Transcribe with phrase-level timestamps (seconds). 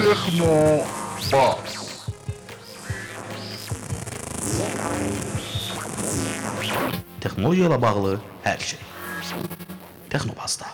[0.00, 1.74] Bas.
[7.20, 8.14] Texnologiya ilə bağlı
[8.46, 8.80] hər şey.
[10.08, 10.70] Texnobazda.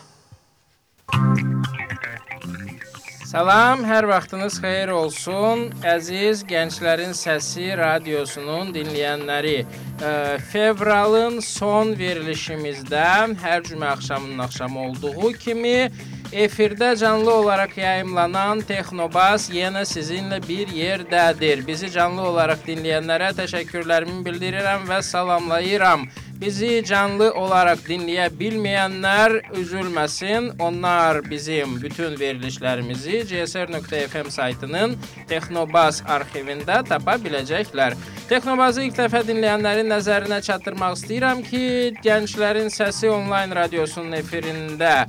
[3.27, 5.73] Salam, hər vaxtınız xeyir olsun.
[5.83, 9.57] Əziz Gənclərin Səsi radiosunun dinləyənləri.
[9.99, 10.13] Ə,
[10.53, 13.09] Fevralın son verilişimizdə
[13.43, 15.91] hər cümə axşamının axşamı olduğu kimi
[16.37, 21.63] efirdə canlı olaraq yayımlanan Texnobas yenə sizinlə bir yerdədir.
[21.67, 26.05] Bizi canlı olaraq dinləyənlərə təşəkkürlərimi bildirirəm və salamlayıram.
[26.41, 30.51] Bizi canlı olaraq dinləyə bilməyənlər üzülməsin.
[30.61, 34.99] Onlar bizim bütün verilişlərimizi csr.fm saytının
[35.31, 37.97] Texnobaz arxivində tapa biləcəklər.
[38.29, 41.65] Texnobazı ilk dəfə dinləyənlərin nəzərinə çatdırmaq istəyirəm ki,
[42.05, 45.07] Gənclərin Səsi onlayn radiosunun efirində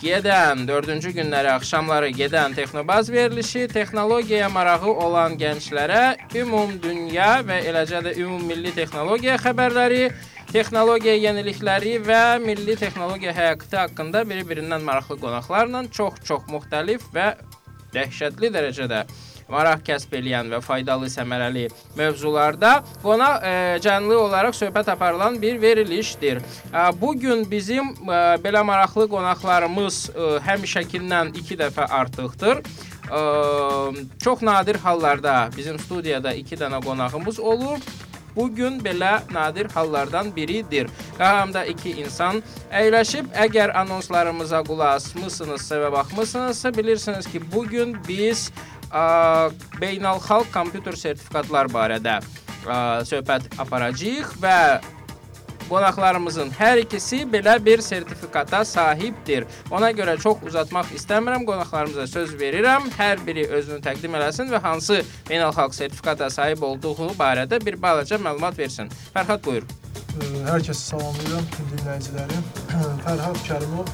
[0.00, 8.00] gedən 4-cü günləri axşamları gedən Texnobaz verilişi texnologiyaya marağı olan gənclərə ümum dünya və eləcə
[8.06, 10.08] də ümummilli texnologiya xəbərləri,
[10.52, 17.34] texnologiya yenilikləri və milli texnologiya həyatı haqqında bir-birindən maraqlı qonaqlarla çox-çox müxtəlif və
[17.92, 19.04] dəhşətli dərəcədə
[19.52, 21.66] maraq kəsb eləyən və faydalı səmərəli
[21.98, 26.42] mövzularda qonaq e, canlı olaraq söhbət aparılan bir verilişdir.
[26.72, 30.00] E, bu gün bizim e, belə maraqlı qonaqlarımız
[30.46, 32.64] həmişəkindən 2 dəfə artıqdır.
[33.06, 33.20] Ə,
[34.18, 37.78] çox nadir hallarda bizim studiyada 2 dənə qonağımız olur.
[38.36, 40.90] Bu gün belə nadir hallardan biridir.
[41.18, 43.30] Qahamda iki insan əyləşib.
[43.32, 48.50] Əgər anonslarımıza qulaq asmısınızsa və baxmısınızsa, bilirsiniz ki, bu gün biz
[49.80, 52.76] beynəlxalq kompüter sertifikatlar barədə ə,
[53.08, 54.58] söhbət aparacağıq və
[55.66, 59.46] qonaqlarımızın hər ikisi belə bir sertifikata sahibdir.
[59.70, 61.46] Ona görə çox uzatmaq istəmirəm.
[61.48, 62.90] Qonaqlarımıza söz verirəm.
[62.98, 68.58] Hər biri özünü təqdim eləsin və hansı beynəlxalq sertifikata sahib olduğu barədə bir balaca məlumat
[68.58, 68.92] versin.
[69.14, 69.66] Fərhad buyur.
[70.46, 72.38] Hər kəsi salamlayıram bütün dinləyiciləri.
[73.04, 73.90] Fərhad Kərimov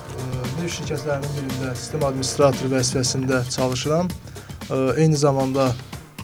[0.58, 4.12] bir şirkətlərinin birində sistem administratoru vəzifəsində çalışıram.
[4.70, 5.72] Eyni zamanda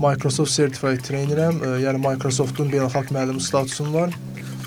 [0.00, 4.14] Microsoft Certified Trainerəm, yəni Microsoftun beynəlxalq müəllim statusun var.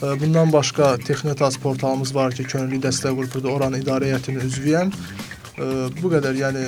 [0.02, 3.50] Bundan başqa Texnetas portalımız var ki, könüllü dəstək qrupudur.
[3.54, 4.92] Oranın idarə heyətinin üzvüyəm.
[6.02, 6.64] Bu qədər, yəni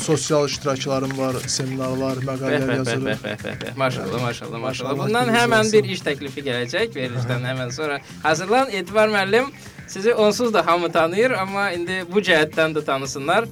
[0.00, 3.76] sosial iştiraklarım var, seminarlar, məqalələr yazırıq.
[3.76, 4.98] Maşallah, maşallah, maşallah.
[4.98, 8.00] Bundan həmən bir iş təklifi gələcək verilişdən həmən sonra.
[8.22, 9.52] Hazırlan Etibar müəllim.
[9.86, 13.44] Sizi onsuz da hamı tanıyır, amma indi bu cəhətdən də tanısınlar.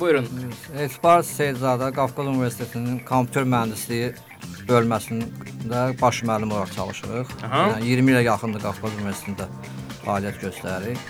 [0.00, 0.26] Buyurun.
[0.78, 4.12] Etibar Seyidzadə Qafqaz Universitetinin kompüter mühəndisliyi
[4.68, 7.34] bölməsində baş müəllim olaraq çalışırıq.
[7.46, 7.60] Aha.
[7.74, 9.46] Yəni 20 ilə yaxındır Qafqaz Universitetində
[10.04, 11.04] fəaliyyət göstəririk.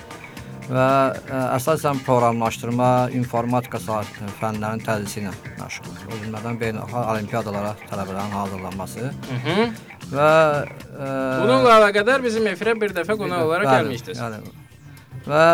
[0.65, 0.85] Və
[1.29, 4.07] ə, əsasən proqramlaşdırma, informatika sahə
[4.41, 6.07] fənlərinin tədrisi ilə məşğuluq.
[6.09, 9.75] O cümlədən beynəlxalq olimpiadalara tələbələrin hazırlanması Mhm.
[10.15, 10.31] və
[10.65, 11.11] ə,
[11.43, 14.23] Bununla əlaqədar bizim efirə bir dəfə qonaq olaraq Bəli, gəlmişdiniz.
[14.25, 14.55] Yəni,
[15.29, 15.45] və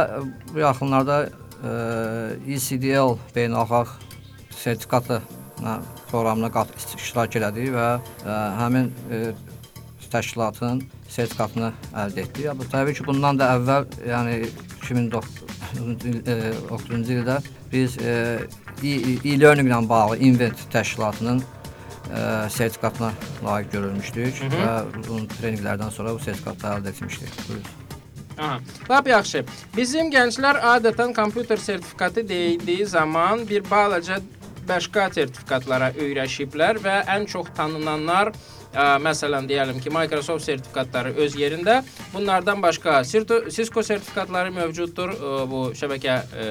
[0.55, 3.88] bu yaxınlarda ə, ECDL beynəlxalq
[4.56, 5.21] sertifikatı
[6.10, 6.66] proqramına
[6.97, 7.88] iştirak elədik və
[8.25, 9.15] ə, həmin ə,
[10.10, 12.44] təşkilatın sertifikatını əldə etdik.
[12.44, 14.34] Ya, bu təbii ki, bundan da əvvəl, yəni
[14.81, 17.37] 2009-cu ildə
[17.72, 18.41] biz e-
[18.82, 21.44] e-learning ilə bağlı Invent təşkilatının ə,
[22.50, 23.12] sertifikatına
[23.44, 24.60] layiq görülmüşdük Hı -hı.
[24.65, 27.31] və bunun treninqlərdən sonra bu sertifikatı əldə etmişdik.
[27.49, 27.80] Buyurun.
[28.41, 28.61] Aha.
[28.91, 29.45] Lap yaxşı.
[29.77, 34.21] Bizim gənclər adətən kompüter sertifikatı deyildiyi zaman bir balaca
[34.69, 38.32] başqa sertifikatlara öyrəşiblər və ən çox tanınanlar
[38.70, 41.81] Ə, məsələn deyəlim ki, Microsoft sertifikatları öz yerində.
[42.12, 46.44] Bunlardan başqa Cisco sertifikatları mövcuddur ə, bu şəbəkə ə,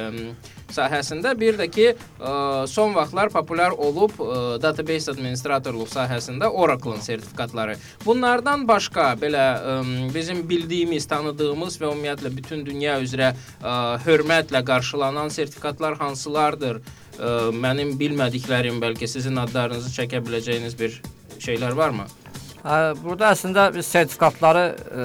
[0.76, 1.34] sahəsində.
[1.40, 2.34] Bir də ki, ə,
[2.70, 7.78] son vaxtlar populyar olub ə, database administratorluq sahəsində Oracle-ın sertifikatları.
[8.06, 9.76] Bunlardan başqa belə ə,
[10.14, 13.76] bizim bildiyimiz, tanıdığımız və ümumiyyətlə bütün dünya üzrə ə,
[14.06, 16.82] hörmətlə qarşılanan sertifikatlar hansılardır?
[17.20, 21.02] Ə, mənim bilmədiklərim, bəlkə sizin adlarınızı çəkə biləcəyiniz bir
[21.40, 22.08] şeylər varmı?
[22.64, 25.04] Hə, burada əslində biz sertifikatları e,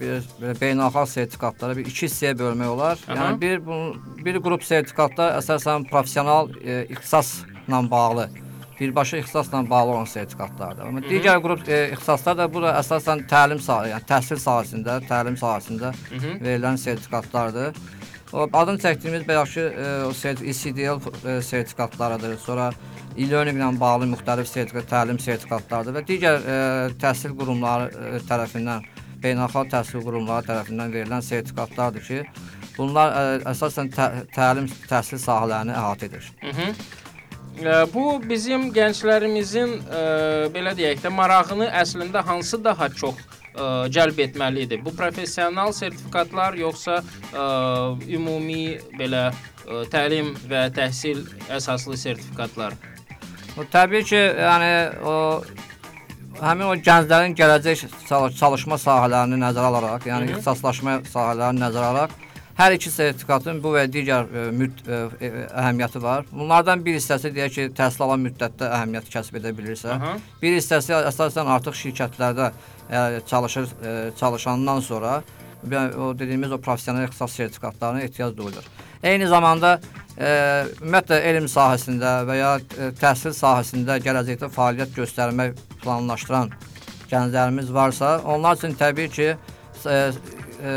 [0.00, 3.04] bir, bir beynəlxalq sertifikatları bir iki hissəyə bölmək olar.
[3.06, 3.18] Aha.
[3.18, 3.82] Yəni bir bu
[4.24, 7.36] bir qrup sertifikatlar əsasən professional e, ixtisas
[7.66, 8.28] ixtisasla bağlı
[8.80, 10.82] birbaşa ixtisasla bağlı olan sertifikatlardır.
[10.86, 15.36] Amma digər qrup e, ixtisaslar da bu da əsasən təlim sahə, yəni təhsil sahəsində, təlim
[15.40, 15.94] sahəsində
[16.42, 17.76] verilən sertifikatlardır.
[18.32, 22.36] O adını çəkdiyimiz bayaqki e, o sert ECDL e, sertifikatlarıdır.
[22.38, 22.72] Sonra
[23.16, 26.58] e-learning ilə bağlı müxtəlif sertifikat, təlim sertifikatlarıdır və digər e,
[27.00, 28.84] təhsil qurumları e, tərəfindən,
[29.22, 32.22] beynəlxalq təhsil qurumları tərəfindən verilən sertifikatlardır ki,
[32.76, 36.30] bunlar ə, əsasən tə təlim, təhsil sahələrini əhatə edir.
[36.42, 36.68] Hı -hı.
[37.64, 40.02] E, Bu bizim gənclərimizin e,
[40.52, 43.62] belə deyək də marağını əslində hansı daha çox e,
[43.96, 44.84] cəlb etməlidir?
[44.84, 47.00] Bu professional sertifikatlar yoxsa
[47.32, 47.46] e,
[48.18, 52.76] ümumi belə e, təlim və təhsil əsaslı sertifikatlar?
[53.56, 54.72] O təbii ki, yəni
[55.08, 55.16] o
[56.42, 62.22] həmin o gənclərin gələcək çal- çalışma sahələrini nəzərə alaraq, yəni ixtisaslaşma sahələrini nəzərə alaraq
[62.56, 65.30] hər iki sertifikatın bu və digər e, müd, e, e,
[65.60, 66.24] əhəmiyyəti var.
[66.32, 70.14] Bunlardan bir hissəsi deyək ki, təhsil alan müddətdə əhəmiyyət kəsb edə bilirsə, Aha.
[70.40, 72.48] bir hissəsi əsasən artıq şirkətlərdə
[72.88, 75.18] e, çalışır, e, çalışandan sonra
[75.74, 78.64] o dediyimiz o professional ixtisas sertifikatlarına ehtiyac duyulur.
[79.02, 79.80] Eyni zamanda
[80.18, 80.28] e,
[80.80, 86.52] ümumiyyətlə elm sahəsində və ya e, təhsil sahəsində gələcəkdə fəaliyyət göstərmək planlaşdıran
[87.10, 89.32] gənclərimiz varsa, onlar üçün təbii ki,
[89.86, 90.76] e, e,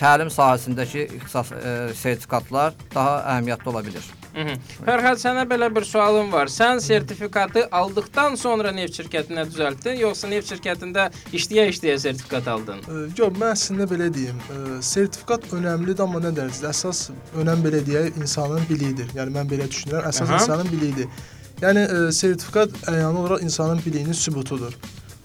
[0.00, 4.19] təlim sahəsindəki ixtisas e, sertifikatlar daha əhəmiyyətli ola bilər.
[4.34, 6.50] Fərhad sənə belə bir sualım var.
[6.52, 12.84] Sən sertifikatı aldıqdan sonra neft şirkətinə düzəltdin, yoxsa neft şirkətində işləyə-işləyə sertifikat aldın?
[13.18, 14.38] Yox, mən əslində belə deyim.
[14.86, 16.70] Sertifikat önəmlidir, amma nə dərəcədə?
[16.70, 17.10] Əsas
[17.42, 19.10] önəm belə deyək, insanın biliyidir.
[19.18, 20.40] Yəni mən belə düşünürəm, əsas Aha.
[20.40, 21.10] insanın biliyidir.
[21.60, 21.84] Yəni
[22.16, 24.78] sertifikat əyani olaraq insanın biliyinin sübutudur.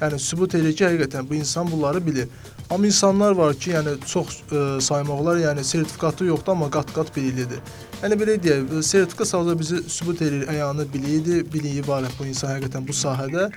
[0.06, 2.28] Yəni sübut edir ki, həqiqətən bu insan bunları bilir.
[2.70, 7.62] Amma insanlar var ki, yəni çox ə, saymaq yəni sertifikatı yoxdur, amma qat-qat biliklidir.
[8.04, 12.54] Yəni belə deyək, ə, sertifikat sadəcə bizi sübut edir, əyanı biliyidir, biliyi var bu insan
[12.54, 13.50] həqiqətən bu sahədə.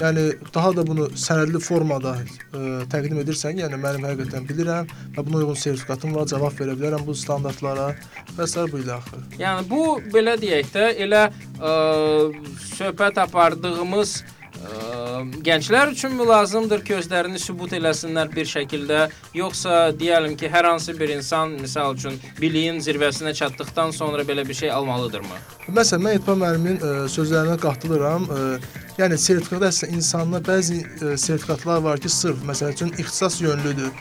[0.00, 0.24] Yəni
[0.54, 5.58] daha da bunu sənədli formada ə, təqdim edirsən, yəni mənim həqiqətən bilirəm və buna uyğun
[5.62, 7.92] sertifikatım var, cavab verə bilərəm bu standartlara
[8.36, 8.66] və s.
[8.72, 9.26] bu ilə axır.
[9.40, 9.82] Yəni bu
[10.12, 11.76] belə deyək də elə ə,
[12.76, 14.18] söhbət apardığımız
[15.46, 19.06] gənclər üçünmü lazımdır ki, özlərini sübut eləsinlər bir şəkildə,
[19.36, 24.54] yoxsa deyəlim ki, hər hansı bir insan misal üçün biliyin zirvəsinə çatdıqdan sonra belə bir
[24.54, 25.40] şey almalıdırmı?
[25.68, 26.80] Məsələn, mən Etba müəllimin
[27.12, 28.26] sözlərinə qatılıram.
[28.26, 28.42] Ə,
[28.98, 33.92] yəni sertifikat əslində insanlar bəzi ə, sertifikatlar var ki, sırf məsəl üçün ixtisas yönlüdür.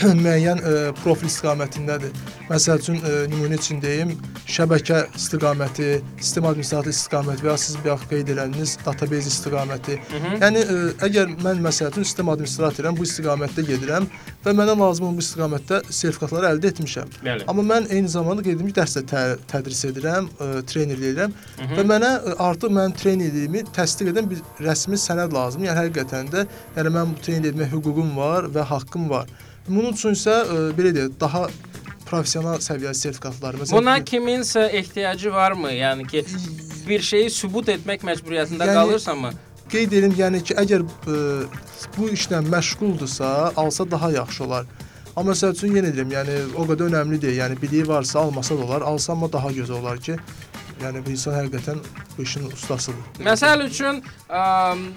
[0.24, 0.72] müəyyən ə,
[1.02, 2.12] profil istiqamətindədir.
[2.48, 4.12] Məsəl üçün ə, nümunə üçün deyim,
[4.50, 5.88] şəbəkə istiqaməti,
[6.20, 9.98] sistem administratoru istiqaməti və ya siz bayaq qeyd etdiyiniz database istiqaməti.
[10.42, 10.78] Yəni ə,
[11.08, 14.08] əgər mən məsəl üçün sistem administratoram, bu istiqamətdə gedirəm
[14.44, 17.14] və mənə lazım olan bu istiqamətdə sertifikatları əldə etmişəm.
[17.22, 17.46] Bəli.
[17.52, 19.22] Amma mən eyni zamanda qeyd etdiyim dərsdə tə
[19.52, 21.36] tədris edirəm, ə, trenerlik edirəm
[21.76, 25.70] və mənə ə, artıq mənim trenerliyimi təsdiq edən bir rəsmi sənəd lazımdır.
[25.70, 26.44] Yəni həqiqətən də
[26.76, 29.30] yəni mən bu trener etmə hüququm var və haqqım var.
[29.68, 31.46] Bunun üçün isə ə, belə deyək, daha
[32.08, 33.56] professional səviyyəli sertifikatlar.
[33.72, 35.70] Buna kiminsə ehtiyacı varmı?
[35.72, 36.24] Yəni ki,
[36.88, 39.32] bir şeyi sübut etmək məcburiyyətində Yəni- qalırsanmı?
[39.72, 41.18] qeyd edim, yəni ki, əgər ə,
[41.96, 44.66] bu işlə məşğuldursa, alsa daha yaxşı olar.
[45.16, 47.38] Amma məsəl üçün yenə deyirəm, yəni o qədər önəmli deyil.
[47.40, 50.18] Yəni biliyi varsa almasa da olar, alsa amma daha gözəl olar ki,
[50.82, 51.80] yəni bu insan həqiqətən
[52.18, 53.00] bu işin ustasıdır.
[53.24, 54.42] Məsəl üçün ə,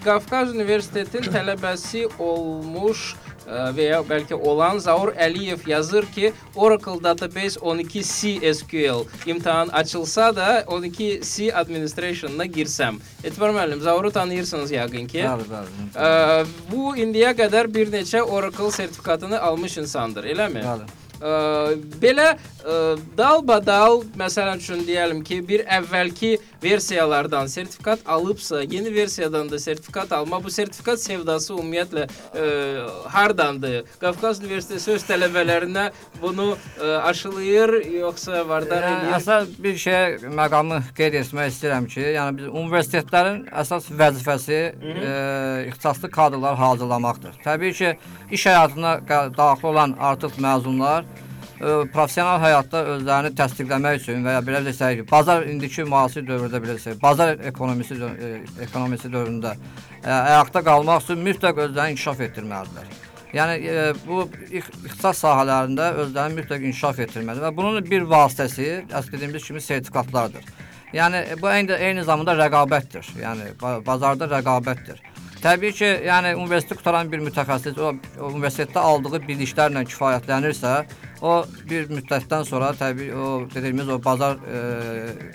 [0.04, 3.14] Qafqaz Universitetinin tələbəsi olmuş
[3.46, 10.36] ə, və ya bəlkə olan Zaur Əliyev yazır ki, Oracle Database 12C SQL imtahan açılsa
[10.36, 13.00] da 12C administrationına girsəm.
[13.24, 15.24] Etibar müəllim, Zauru tanıyırsınız yəqin ki.
[15.24, 15.88] Bəli, bəli.
[15.94, 20.62] Ə, bu indiyə qədər bir neçə Oracle sertifikatını almış insandır, eləmi?
[20.66, 20.86] Bəli.
[20.86, 29.50] Ə, belə ə, dalbadal məsələn üçün deyəlim ki, bir əvvəlki versiyalardan sertifikat alıbsa, yeni versiyadan
[29.50, 32.46] da sertifikat alma, bu sertifikat sevdası ümumiyyətlə ə,
[33.14, 33.84] hardandır?
[34.02, 35.88] Qafqaz Universiteti öz tələbələrinə
[36.22, 39.16] bunu ə, aşılayır yoxsa vardar Yəni, eləyir?
[39.20, 45.14] əsas bir şey məqamı qeyd etmək istəyirəm ki, yəni biz universitetlərin əsas vəzifəsi e,
[45.70, 47.38] ixtisaslı kadrlar hazırlamaqdır.
[47.44, 47.92] Təbii ki,
[48.30, 48.96] iş həyatına
[49.36, 51.05] daxil olan artıq məzunlar
[51.60, 56.96] e, professional həyatda özlərini təsdiqləmək üçün və ya belə desək, bazar indiki müasir dövrdə bilirsə,
[57.02, 58.30] bazar ekonomisi dö- e,
[58.66, 59.56] ekonomisi dövründə
[60.04, 62.94] e, ayaqda qalmaq üçün mütləq özlərini inkişaf etdirməlidirlər.
[63.36, 69.18] Yəni e, bu ix- ixtisas sahələrində özlərini mütləq inkişaf etdirməli və bunun bir vasitəsi, əslində
[69.18, 70.46] dediyimiz kimi sertifikatlardır.
[70.94, 73.08] Yəni bu eyni eyni zamanda rəqabətdir.
[73.20, 75.02] Yəni ba- bazarda rəqabətdir.
[75.42, 77.90] Təbii ki, yəni universitet qutaran bir mütəxəssis o
[78.30, 80.72] universitetdə aldığı biliklərlə kifayətlənirsə,
[81.22, 81.32] o
[81.70, 84.60] bir müddətdən sonra təbii o dediyimiz o bazar e,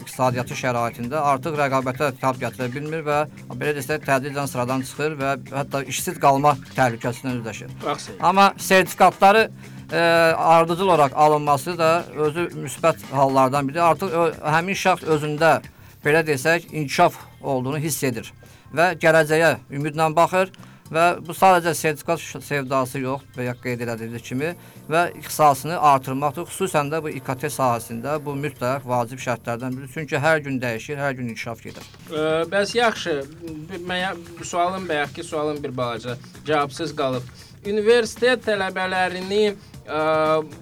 [0.01, 3.19] iqtisadiyyatı şəraitində artıq rəqabətə tab gətirə bilmir və
[3.51, 7.73] belə desək tədricən sıradan çıxır və hətta işsiz qalma təhlükəsindən üzləşir.
[8.19, 9.49] Amma sertifikatları
[9.91, 9.97] e,
[10.37, 13.81] ardıcıl olaraq alınması da özü müsbət hallardan biri.
[13.81, 15.59] Artıq ö, həmin şəxs özündə
[16.05, 18.33] belə desək inkişaf olduğunu hiss edir
[18.73, 20.51] və gələcəyə ümidlə baxır
[20.91, 24.49] və bu sadəcə sertifikat sevdası yox ya qeyd elədiyi kimi
[24.91, 26.47] və ixtisasını artırmaqdır.
[26.51, 29.93] Xüsusən də bu İKT sahəsində bu mütləq vacib şərtlərdən biridir.
[29.93, 31.87] Çünki hər gün dəyişir, hər gün inkişaf gedir.
[32.11, 33.21] Ə, bəs yaxşı,
[33.69, 37.23] b- mənə bu sualın bayaqki sualın bir balaca cavabsız qalıb.
[37.65, 39.43] Universitet tələbələrini
[39.85, 39.99] ə,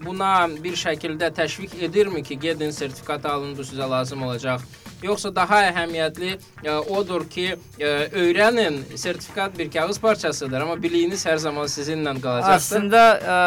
[0.05, 0.33] buna
[0.63, 4.61] bir şəkildə təşviq edirmi ki, gedin sertifikat alın, bu sizə lazım olacaq?
[5.03, 11.39] Yoxsa daha əhəmiyyətli ə, odur ki, ə, öyrənin, sertifikat bir kağız parçasıdır, amma biliyiniz hər
[11.39, 12.57] zaman sizinlə qalacaqdır.
[12.57, 13.37] Əslində ə,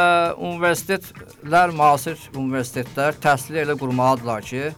[0.52, 4.72] universitetlər, müasir universitetlər təhsili elə qurmalıdırlar ki,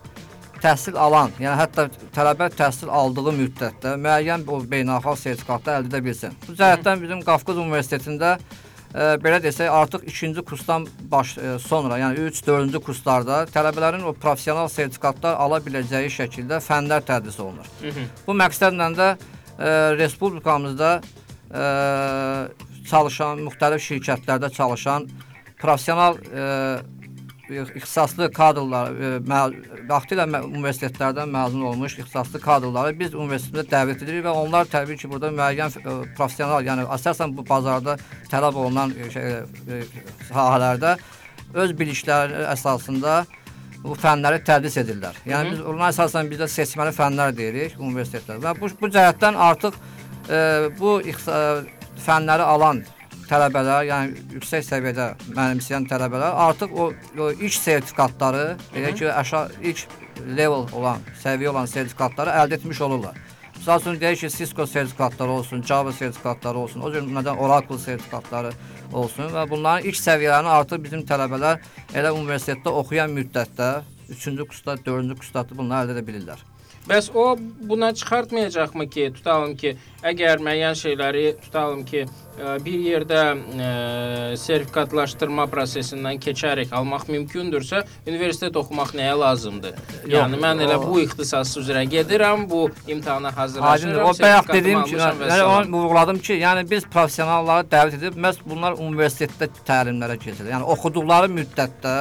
[0.64, 6.36] təhsil alan, yəni hətta tələbə təhsil aldığı müddətdə müəyyən o beynəlxalq sertifikatlar əldə edə bilsin.
[6.46, 8.38] Bu cəhətdən bizim Qafqaz Universitetində
[8.94, 14.70] ə, belə desək artıq 2-ci kursdan baş ə, sonra, yəni 3-4-cü kurslarda tələbələrin o professional
[14.72, 17.68] sertifikatlar ala biləcəyi şəkildə fənlər tədris olunur.
[17.82, 18.06] Hı -hı.
[18.26, 21.00] Bu məqsədlə də ə, respublikamızda
[21.50, 21.66] ə,
[22.90, 25.08] çalışan müxtəlif şirkətlərdə çalışan
[25.60, 26.82] professional ə,
[27.50, 34.32] ixtisaslı kadrlar, ə, mə- vaxtilə universitetlərdən məzun olmuş ixtisaslı kadrları biz universitetə dəvət edirik və
[34.44, 37.98] onlar təbii ki, burada müəyyən ə, professional, yəni əsasən bu bazarda
[38.32, 39.80] tələb olunan ə, şey, ə,
[40.30, 40.96] sahələrdə
[41.54, 43.18] öz bilikləri əsasında
[43.84, 45.16] bu fənləri tədris edirlər.
[45.28, 48.40] Yəni biz ona əsasən bizdə seçməli fənlər deyirik universitetlər.
[48.40, 50.38] Və bu bu cəhətdən artıq e,
[50.78, 51.66] bu ixtisa-
[52.00, 52.80] fənləri alan
[53.28, 56.88] tələbələr, yəni yüksək səviyyədə mənimsəyən tələbələr artıq o,
[57.18, 58.44] o ilk sertifikatları,
[58.76, 59.84] elə ki, aşağı ilk
[60.36, 63.18] level olan, səviyyə olan sertifikatları əldə etmiş olurlar.
[63.58, 68.52] Məsəl üçün deyək ki, Cisco sertifikatları olsun, Java sertifikatları olsun, o cümlədən Oracle sertifikatları
[68.92, 71.62] olsun və bunların ilk səviyyələrini artıq bizim tələbələr
[71.96, 73.70] elə universitetdə oxuyan müddətdə
[74.10, 76.44] 3-cü kursda, 4-cü kursda bunları əldə edə bilirlər.
[76.84, 77.36] Bəs o
[77.68, 79.70] buna çıxartmayacaqmı ki, tutalım ki,
[80.04, 82.02] əgər müəyyən şeyləri tutalım ki,
[82.36, 83.68] ə, bir yerdə ə,
[84.36, 89.78] sertifikatlaşdırma prosesindən keçərək almaq mümkündürsə, universitet oxumaq nəyə lazımdır?
[90.04, 94.82] Yox, yəni mən elə o- bu ixtisas üzrə gedirəm, bu imtahana hazırlaşıram, O bayaq dediyim
[94.84, 100.44] və yəni onu vurğuladım ki, yəni biz professionalları dəvət edib məhz bunlar universitetdə təlimlərə keçir.
[100.52, 101.96] Yəni oxuduqları müddətdə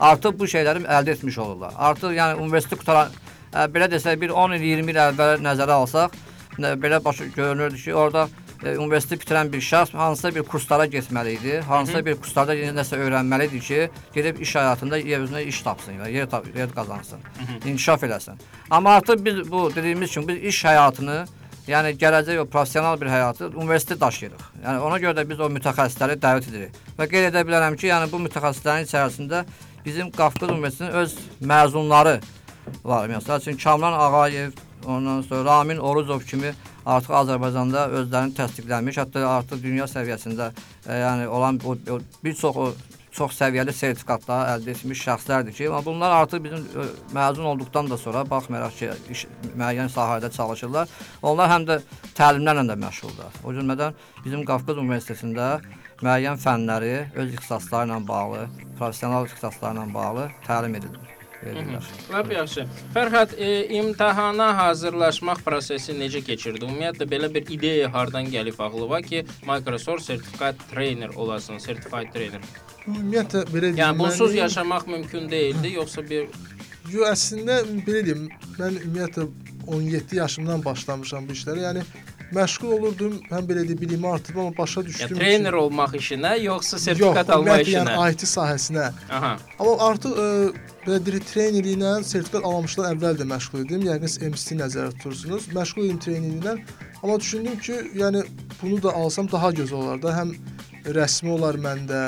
[0.00, 1.74] artıq bu şeyləri əldə etmiş olurlar.
[1.76, 3.10] Artıq yəni universitet qutaran
[3.52, 6.14] belə desək bir 10 il, 20 il əvvəl nəzərə alsaq,
[6.58, 8.28] belə başa görünürdü ki, orada
[8.64, 13.00] e, universitet bitirən bir şəxs hansısa bir kurslara getməli idi, hansısa bir kurslarda yeni nəsə
[13.00, 13.80] öyrənməli idi ki,
[14.14, 17.20] gedib iş həyatında yer özünə iş tapsın və yer, tap yer qazansın,
[17.64, 18.40] inkişaf eləsin.
[18.70, 21.26] Amma artıq biz bu dediyimiz kimi biz iş həyatını
[21.70, 24.40] Yəni gələcək o professional bir həyatı universitet daşıyırıq.
[24.64, 26.78] Yəni ona görə də biz o mütəxəssisləri dəvət edirik.
[26.98, 29.44] Və qeyd edə bilərəm ki, yəni bu mütəxəssislərin içərisində
[29.84, 31.14] bizim Qafqaz Universitetinin öz
[31.52, 32.16] məzunları
[32.84, 33.08] var.
[33.08, 34.52] Məsəl üçün Kamran Ağayev,
[34.86, 36.54] ondan sonra Ramin Oruzov kimi
[36.86, 40.52] artıq Azərbaycanda özlərini təsdiqləmiş, hətta artıq dünya səviyyəsində
[40.86, 42.72] e, yəni olan o, o bir çox o
[43.14, 47.98] çox səviyyəli sertifikatlar əldə etmiş şəxslərdir ki, amma bunlar artıq bizim ö, məzun olduqdan da
[47.98, 49.26] sonra baxmayaraq ki, iş,
[49.58, 50.88] müəyyən sahədə çalışırlar,
[51.22, 51.80] onlar həm də
[52.18, 53.40] təlimlərlə də məşğuldurlar.
[53.44, 55.52] O cümlədən bizim Qafqaz Universitetində
[56.04, 58.46] müəyyən fənləri öz ixtisasları ilə bağlı,
[58.78, 61.19] professional ixtisaslarla bağlı təlim edilir.
[61.40, 61.86] Verirlər.
[62.12, 62.66] Lap yaxşı.
[62.94, 66.66] Fərhad, e, imtahana hazırlaşmaq prosesi necə keçirdi?
[66.66, 72.44] Ümumiyyətlə belə bir ideya hardan gəlib ağlıva ki, Microsoft sertifikat trainer olasın, certified trainer.
[72.86, 73.80] Ümumiyyətlə belə deyim.
[73.80, 76.28] Yəni bunsuz yaşamaq mümkün deyildi, yoxsa bir
[76.90, 78.28] Yo, əslində belə deyim,
[78.58, 79.26] mən ümumiyyətlə
[79.70, 81.62] 17 yaşımdan başlamışam bu işlərə.
[81.68, 81.84] Yəni
[82.34, 86.76] məşğul olurdum, həm belə deyim, bilimi artırıb, amma başa düşdüm yəni trener olmaq işinə, yoxsa
[86.76, 87.94] Yox, sertifikat alma ümumiyyətlə, işinə?
[87.96, 88.86] yəni IT sahəsinə.
[89.18, 89.32] Aha.
[89.58, 90.28] Amma artıq ə,
[90.86, 93.84] belə deyir, trenerliklə sertifikat almışdan əvvəl də məşğul idim.
[93.88, 95.50] Yəni MC nəzərdə tutursunuz.
[95.56, 96.56] Məşğul idim trenerliklə.
[97.02, 98.24] Amma düşündüm ki, yəni
[98.62, 100.14] bunu da alsam daha gözəl olar da.
[100.20, 100.34] Həm
[100.96, 102.02] rəsmi olar məndə.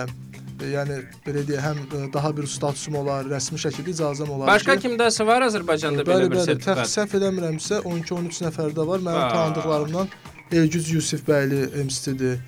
[0.62, 4.76] E, Yəni belə deyə həm ə, daha bir statusum olar, rəsmi şəkildə icazəm olar Başqa
[4.78, 6.47] ki, kimdəsə var Azərbaycanda belə Bəli, bir bəli.
[6.52, 6.92] Sertifikat?
[6.97, 9.04] səhv eləmirəmsə 12-13 nəfərdə var.
[9.09, 10.14] Mənim tanıdıqlarımdan
[10.52, 11.62] Elgüz Yusif bəyli.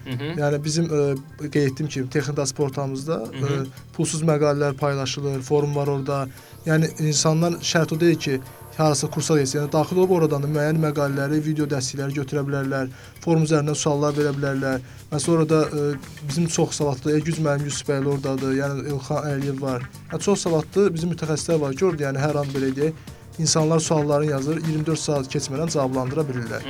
[0.07, 0.35] Mhm.
[0.41, 1.05] Yəni bizim ə,
[1.45, 3.63] qeyd etdiyim kimi Texnidas portalımızda ə,
[3.97, 6.27] pulsuz məqalələr paylaşılır, forum var orada.
[6.67, 8.41] Yəni insanlar şərt o deyil ki,
[8.77, 12.91] harasa kursa yəni daxil olub oradan da müəyyən məqalələri, video dərslikləri götürə bilərlər,
[13.25, 14.85] forum üzərindən suallar verə bilərlər.
[15.13, 15.85] Və sonra da ə,
[16.29, 19.87] bizim çox savadlı Elgüz müəllim Yusuf bəyli ordadır, yəni Elxan Əliyev var.
[20.13, 23.05] Yəni çox savadlı bizim mütəxəssislər var ki, orada yəni hər an belə deyək,
[23.39, 26.67] insanlar suallarını yazır, 24 saat keçmədən cavablandıra bilirlər.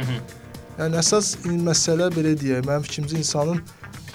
[0.78, 3.60] Yəni əsas məsələ belə deyək, mənim fikrimcə insanın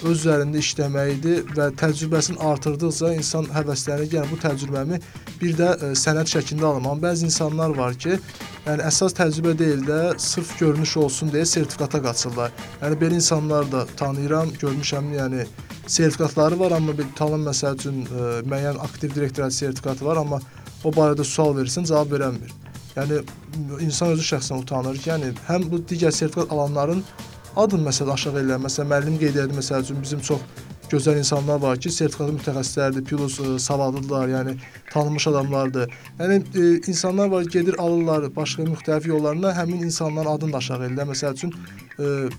[0.00, 4.08] öz üzərində işləməyidir və təcrübəsini artırdıqca insan həvəslənir.
[4.14, 5.00] Yəni bu təcrübəmi
[5.40, 6.88] bir də ə, sənəd şəklində alım.
[6.88, 8.16] Amma bəzi insanlar var ki,
[8.66, 12.54] yəni əsas təcrübə deyil də sırf görünüş olsun deyə sertifikata qaçırlar.
[12.82, 15.46] Yəni belə insanlar da tanıyıram, görmüşəm, yəni
[15.86, 20.40] sertifikatları var, amma bir talon məsəl üçün ə, müəyyən aktiv direktorial sertifikatı var, amma
[20.84, 22.52] o barədə sual verirsən, cavab verənmir.
[22.96, 23.20] Yəni
[23.84, 27.04] insan özü şəxsən utanır ki, yəni həm bu digər sertifikat alanların
[27.56, 28.60] adın məsələn aşağı eləyər.
[28.66, 30.40] Məsələn müəllim qeyd etdi məsəl üçün bizim çox
[30.90, 34.56] gözəl insanlar var ki, sertifikatlı mütəxəssislərdir, plus ə, savadlıdırlar, yəni
[34.90, 35.92] tanınmış adamlardır.
[36.18, 41.10] Yəni ə, insanlar var gedir alırlar başqa müxtəlif yollarla həmin insanların adını da aşağı eləyirlər.
[41.12, 41.54] Məsəl üçün
[41.98, 42.30] ə,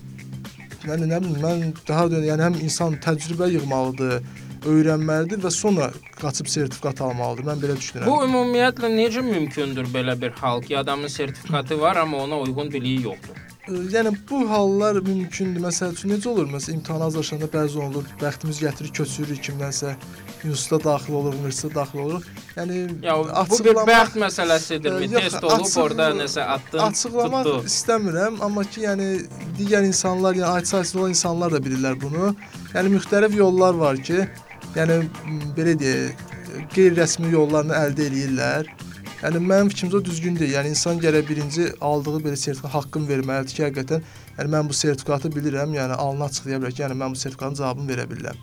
[0.88, 4.20] yəni nə bilim mən daha da yəni həm insan təcrübə yığmalıdır,
[4.68, 5.88] öyrənməlidir və sonra
[6.20, 7.48] qaçıb sertifikat almalıdır.
[7.50, 8.06] Mən belə düşünürəm.
[8.10, 13.02] Bu ümumiyyətlə necə mümkündür belə bir hal ki, adamın sertifikatı var, amma ona uyğun biliyi
[13.08, 13.51] yoxdur?
[13.68, 15.60] Yəni bu hallar mümkündür.
[15.62, 16.48] Məsəl üçün necə olur?
[16.50, 19.92] Məsələn, imtahana hazırlaşanda bəzi olur, bəxtimiz gətirir, köçürürük kimdənsə
[20.42, 22.24] universitetə daxil olur, universitetə daxil olur.
[22.56, 25.12] Yəni Ya bu bir bəxt məsələsidirmi?
[25.12, 27.62] Yox, Test olub açıqla- orada nəsə atdın, açıqlamaq tutdu.
[27.70, 29.08] istəmirəm, amma ki, yəni
[29.58, 32.34] digər insanlar, yəni aid olan insanlar da bilirlər bunu.
[32.74, 34.26] Yəni müxtəlif yollar var ki,
[34.74, 34.98] yəni
[35.56, 36.12] belə deyək,
[36.74, 38.66] qeyri-rəsmi yollarını əldə eləyirlər.
[39.22, 40.56] Yəni mənim fikrimcə o düzgün deyil.
[40.56, 44.02] Yəni insan gərək birinci aldığı belə sertifikat haqqını verməlidir ki, həqiqətən
[44.38, 47.92] yəni mən bu sertifikatı bilirəm, yəni alnı açıqlaya bilər ki, yəni mən bu sertifikatın cavabını
[47.92, 48.40] verə bilirəm.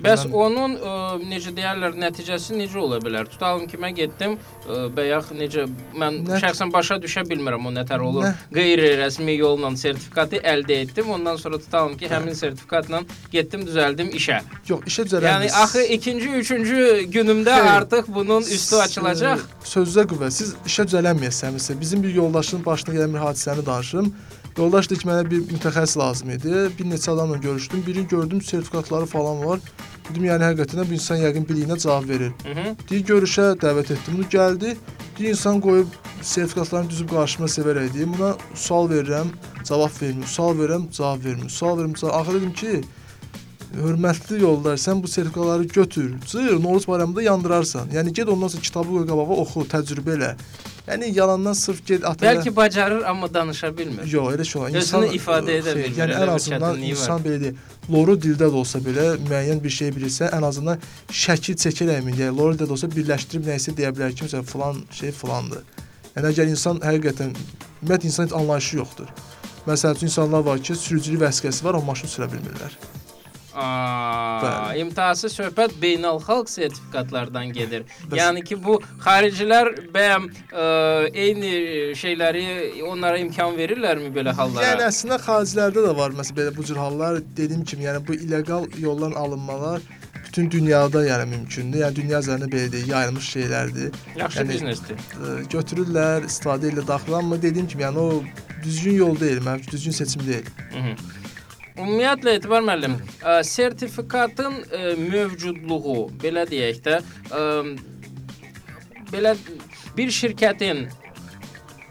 [0.00, 0.92] Bəs onun ə,
[1.28, 3.28] necə deyərlər, nəticəsi necə ola bilər?
[3.28, 5.66] Tutalım ki, mən getdim, ə, bayaq necə
[6.00, 8.30] mən Nə- şəxsən başa düşə bilmirəm o nətər olur.
[8.54, 11.10] Qeyri-rəsmi yolla sertifikatı əldə etdim.
[11.10, 13.02] Ondan sonra tutalım ki, həmin sertifikatla
[13.32, 14.40] getdim, düzəldim işə.
[14.68, 16.80] Yox, işə düzələn Yəni axı ikinci, üçüncü
[17.12, 17.70] günümdə Xeyr.
[17.76, 19.44] artıq bunun üstü açılacaq.
[19.64, 20.30] Sözdə qüvvə.
[20.30, 24.14] Siz işə düzələnməyəsənsə, bizim bir yoldaşın başına gələn bir hadisəni danışım.
[24.58, 26.52] Yoldaş dedi ki, mənə bir mütəxəssis lazım idi.
[26.78, 27.84] Bir neçə adamla görüşdüm.
[27.86, 29.60] Birini gördüm, sertifikatları falan var.
[30.08, 32.32] Dedim, yəni həqiqətən bu insan yəqin biliyinə cavab verir.
[32.90, 34.18] Deyir, görüşə dəvət etdim.
[34.18, 34.76] Bu gəldi.
[35.18, 38.16] Deyir, insan qoyub sertifikatlarını düzüb qarşıma sevərək deyim.
[38.18, 39.30] Buna sual verirəm,
[39.64, 40.26] cavab vermir.
[40.26, 41.48] Sual verirəm, cavab vermir.
[41.48, 42.20] Sual verirəm, cavab.
[42.20, 42.80] Axırı dedim ki,
[43.70, 47.88] Hörmətli yoldaş, sən bu sertifikatları götür, cır, Novruz bayramında yandırarsan.
[47.88, 50.30] Yəni get ondan sonra kitabı qoy qabağa oxu, təcrübə elə.
[50.88, 52.26] Yəni yalandan sırf get ata.
[52.26, 54.10] Bəlkə bacarır, amma danışa bilmir.
[54.12, 54.78] Yox, elə şey olur.
[54.80, 57.60] Özünü ifadə edə bilmir, Yəni ən azından insan belə deyək,
[57.94, 60.82] loru dildə də olsa belə müəyyən bir şey bilirsə, ən azından
[61.22, 65.14] şəkil çəkərəkmi deyə, loru dildə də olsa birləşdirib nəyisə deyə bilər ki, məsələn filan şey
[65.22, 65.62] filandır.
[66.16, 69.14] Yəni əgər insan həqiqətən ümumiyyətlə insan anlayışı yoxdur.
[69.68, 72.74] Məsəl üçün insanlar var ki, sürücülük vəsiqəsi var, amma maşın sürə bilmirlər.
[73.54, 74.80] Aa, Bəli.
[74.84, 77.82] imtahası söhbət beynəlxalq sertifikatlardan gedir.
[78.10, 80.64] Bəs- Yəni ki, bu xaricilər bəyəm ə,
[81.14, 81.52] eyni
[81.98, 82.44] şeyləri
[82.86, 84.66] onlara imkan verirlərmi belə hallara?
[84.72, 87.20] Yəni əslində xaricilərdə də var məsələn belə bu cür hallar.
[87.36, 89.80] Dediyim kimi, yəni bu illeqal yoldan alınmalar
[90.26, 91.80] bütün dünyada yəni mümkündür.
[91.84, 93.94] Yəni dünya üzərində belə deyək, yayılmış şeylərdir.
[94.16, 94.96] Yaxşı yəni- biznesdir.
[94.96, 98.22] Ə, götürürlər, istifadə edirlər daxil, amma dediyim kimi, yəni o
[98.64, 100.46] düzgün yol deyil, üçün düzgün seçim deyil.
[100.76, 100.94] Mhm.
[101.80, 106.98] Ümumiyyətlə Etibar müəllim, ə, sertifikatın ə, mövcudluğu, belə deyək də,
[107.32, 107.44] ə,
[109.12, 109.34] belə
[109.96, 110.84] bir şirkətin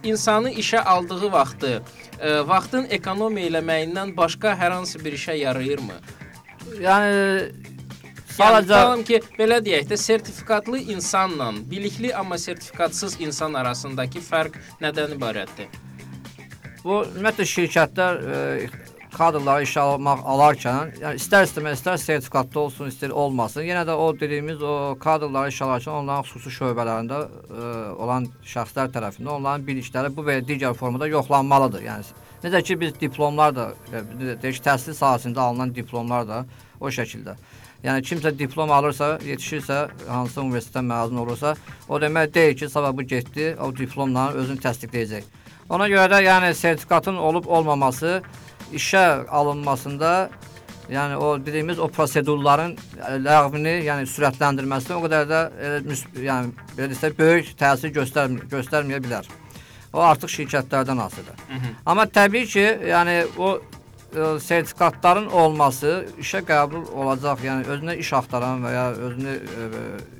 [0.04, 1.73] insanı işə aldığı vaxtı,
[2.19, 5.99] ə, vaxtın ekonomiya eləməyindən başqa hər hansı bir işə yarayırmı?
[6.86, 7.19] Yəni
[8.39, 14.56] Yəni sadəcə tutalım ki, belə deyək də, sertifikatlı insanla bilikli amma sertifikatsız insan arasındakı fərq
[14.80, 15.67] nədən ibarətdir?
[16.84, 18.21] bu ümumiyyətlə şirkətlər
[19.10, 24.12] e, kadrları işə almaq alarkən, yəni istər-istəməz istər sertifikatlı olsun, istər olmasın, yenə də o
[24.19, 30.26] dediyimiz o kadrları işə alarkən onların xüsusi şöbələrində e, olan şəxslər tərəfindən onların bilikləri bu
[30.28, 31.86] və digər formada yoxlanmalıdır.
[31.88, 32.12] Yəni
[32.43, 34.04] necə ki biz diplomlar da e,
[34.43, 36.45] deyək təhsil sahəsində alınan diplomlar da
[36.80, 37.36] o şəkildə.
[37.84, 41.54] Yəni kimsə diplom alırsa, yetişirsə, hansı universitetdən məzun olursa,
[41.88, 45.30] o demək deyil ki, sabah bu getdi, o diplomla özünü təsdiqləyəcək.
[45.69, 48.22] Ona görə də yəni sertifikatın olub olmaması
[48.75, 50.29] işə alınmasında
[50.89, 52.75] yəni o dediyimiz o prosedurların
[53.25, 59.29] ləğvini, yəni sürətləndirməsində o qədər də elə, yəni belə desək böyük təsir göstərmir, göstərməyə bilər.
[59.93, 61.43] O artıq şirkətlərdən asılıdır.
[61.86, 68.62] Amma təbii ki, yəni o ə, sertifikatların olması işə qəbul olacaq, yəni özünə iş axtaran
[68.65, 69.69] və ya özünü ə,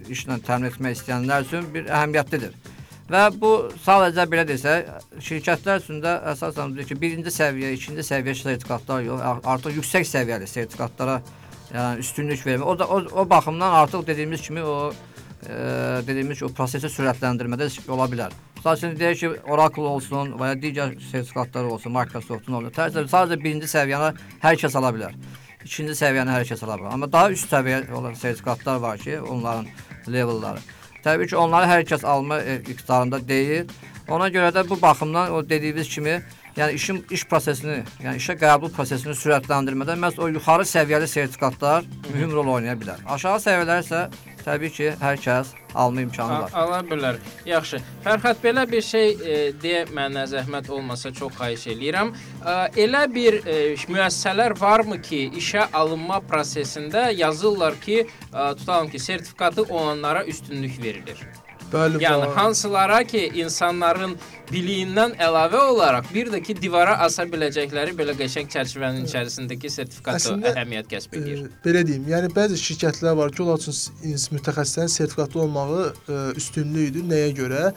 [0.09, 2.53] işlə təmin etmək istəyənlər üçün bir əhəmiyyətlidir.
[3.09, 4.89] Və bu sadəcə belə desək,
[5.25, 11.15] şirkətlər üçün də əsasən ki, birinci səviyyə, ikinci səviyyə sertifikatlar yox, artıq yüksək səviyyəli sertifikatlara
[11.73, 12.67] yəni üstünlük vermək.
[12.69, 15.57] O da o, o baxımdan artıq dediyimiz kimi o e,
[16.05, 18.37] dediyimiz o prosesi sürətləndirmədə ola bilər.
[18.61, 22.75] Məsələn, deyək ki, Oracle olsun və ya digər sertifikatlar olsun, Microsoft-un olsun.
[22.77, 24.11] Sadəcə, sadəcə birinci səviyyəni
[24.43, 25.15] hər kəs ala bilər.
[25.65, 26.93] İkinci səviyyəni hər kəs ala bilər.
[26.93, 29.71] Amma daha üst səviyyə olan sertifikatlar var ki, onların
[30.11, 30.61] levelləri.
[31.03, 33.69] Təbii ki, onları hər kəs alma e, iqtidarında deyil.
[34.09, 36.17] Ona görə də bu baxımdan o dediyimiz kimi,
[36.57, 42.33] yəni işin iş prosesini, yəni işə qəbul prosesini sürətləndirmədə məhz o yuxarı səviyyəli sertifikatlar mühüm
[42.33, 43.03] rol oynaya bilər.
[43.05, 44.01] Aşağı səviyyələr isə
[44.49, 46.53] təbii ki, hər kəs alma imkanı var.
[46.57, 47.19] Ala bilər.
[47.45, 47.81] Yaxşı.
[48.05, 52.13] Fərhad belə bir şey e, deyə mənə zəhmət olmasa çox xahiş eləyirəm.
[52.13, 53.59] E, elə bir e,
[53.91, 61.23] müəssisələr varmı ki, işə alınma prosesində yazırlar ki, e, tutalım ki, sertifikatı olanlara üstünlük verilir.
[61.73, 64.15] Bəli, Yəni hansılara ki, insanların
[64.49, 70.53] biliyindən əlavə olaraq bir də ki, divara asa biləcəkləri belə qəşəng çərçivənin içərisindəki sertifikatı Əslində,
[70.55, 71.43] əhəmiyyət kəsb edir.
[71.45, 76.19] E, belə deyim, yəni bəzi şirkətlər var ki, onlar üçün s- mütəxəssislərin sertifikatlı olmağı e,
[76.41, 77.05] üstünlükdür.
[77.13, 77.67] Nəyə görə?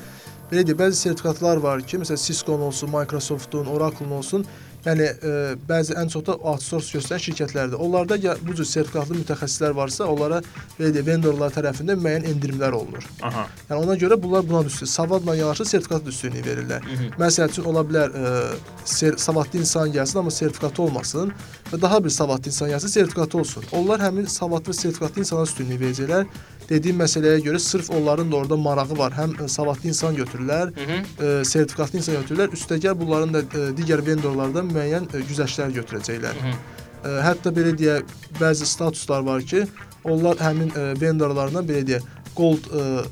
[0.52, 4.46] Belə deyim, bəzi sertifikatlar var ki, məsələn Cisco-nun olsun, Microsoft-un, Oracle-un olsun,
[4.86, 5.32] yəni e,
[5.68, 7.78] bəzi ən çox da outsource göstərən şirkətlərdir.
[7.82, 10.40] Onlarda ya, bu cür sertifikatlı mütəxəssislər varsa, onlara
[10.78, 13.06] belə vendorlar tərəfindən müəyyən endirimlər olunur.
[13.22, 13.46] Aha.
[13.70, 16.88] Yəni ona görə bunlar buna üstün, savadla yanaşı sertifikat üstünlüyü verirlər.
[17.20, 21.32] Məsəl üçün ola bilər e, savadlı insan gəlsin, amma sertifikatı olmasın
[21.72, 23.64] və daha bir savadlı insan gəlsin, sertifikatı olsun.
[23.72, 26.26] Onlar həmin savadlı sertifikatlı insana üstünlük verəcəklər.
[26.72, 29.12] Dediyim məsələyə görə sırf onların da orada marağı var.
[29.12, 32.54] Həm e, savadlı insan götürürlər, e, sertifikatlı insan götürürlər.
[32.56, 36.38] Üstəgəl bunların da e, digər vendorlardan müəyyən e, güzəştlər götürəcəklər.
[36.40, 36.60] Hı -hı.
[37.04, 37.98] E, hətta belə deyə
[38.40, 39.66] bəzi statuslar var ki,
[40.04, 42.00] onlar həmin e, vendorlarına belə deyə
[42.36, 43.04] gold e,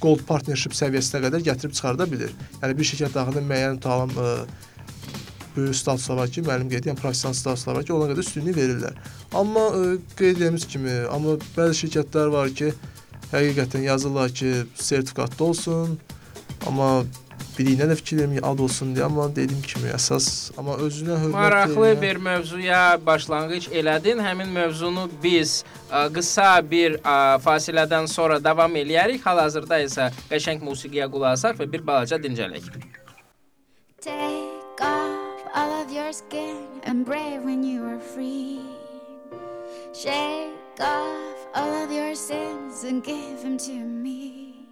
[0.00, 2.34] gold partnership səviyyəsinə qədər gətirib çıxarda bilir.
[2.62, 4.12] Yəni bir şirkət daxilində müəyyən tutalım
[5.58, 8.98] böyük statuslar var ki, müəllim qeyd edən professional statuslar var ki, ona qədər üstünlük verirlər.
[9.36, 12.72] Amma e, qeyd etdiyimiz kimi, amma bəzi şirkətlər var ki,
[13.32, 15.98] həqiqətən yazırlar ki, sertifikatlı olsun,
[16.66, 16.92] amma
[17.58, 21.88] biliyinə də fikir vermir, ad olsun deyə, amma dediyim kimi əsas, amma özünə hörmət Maraqlı
[21.88, 24.22] eləyən- bir mövzuya başlanğıc elədin.
[24.22, 29.22] Həmin mövzunu biz ə, qısa bir ə, fasilədən sonra davam eləyərik.
[29.26, 32.72] Hal-hazırda isə qəşəng musiqiyə qulaq asaq və bir balaca dincələk.
[34.06, 34.37] Of
[36.84, 38.62] and brave when you are free.
[39.92, 44.66] Shake off all of your sins and give them to me.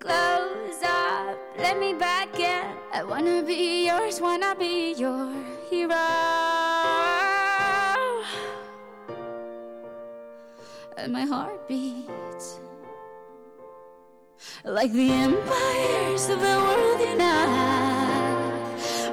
[0.00, 2.74] Close up, let me back in.
[2.92, 5.32] I wanna be yours, wanna be your
[5.70, 5.94] hero.
[10.98, 12.58] And my heart beats
[14.64, 17.99] like the empires of the world unite.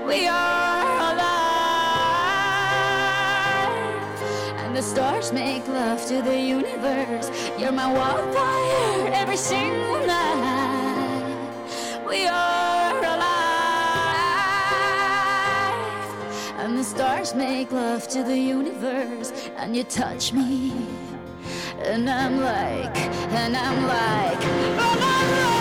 [0.07, 1.27] We are alive,
[4.63, 7.29] and the stars make love to the universe.
[7.59, 11.35] You're my wildfire every single night.
[12.07, 13.27] We are alive,
[16.59, 20.71] and the stars make love to the universe, and you touch me.
[21.79, 22.97] And I'm like,
[23.41, 25.56] and I'm like, and I'm like,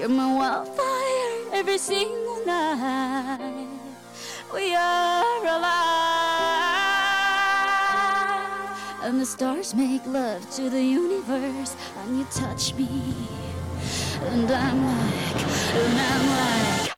[0.00, 3.68] You're my wildfire every single night.
[4.50, 5.60] We are alive.
[9.02, 11.76] And the stars make love to the universe.
[11.98, 12.88] And you touch me.
[14.22, 16.26] And I'm like, and I'm
[16.80, 16.89] like,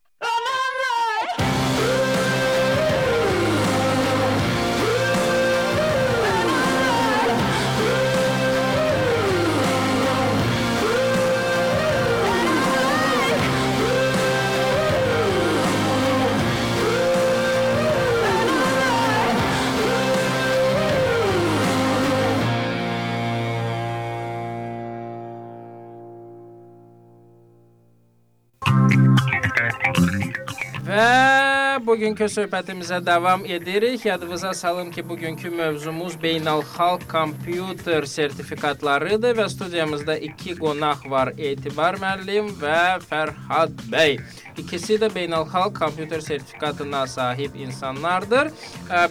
[30.83, 34.03] Və bugünkü söhbətimizə davam edirik.
[34.05, 41.31] Yadınıza salım ki, bugünkü mövzumuz beynəlxalq kompüter sertifikatlarıdır və studiyamızda iki qonaq var.
[41.37, 44.19] Etibar müəllim və Fərhad bəy.
[44.59, 48.51] İkisi də beynəlxalq kompüter sertifikatına sahib insanlardır.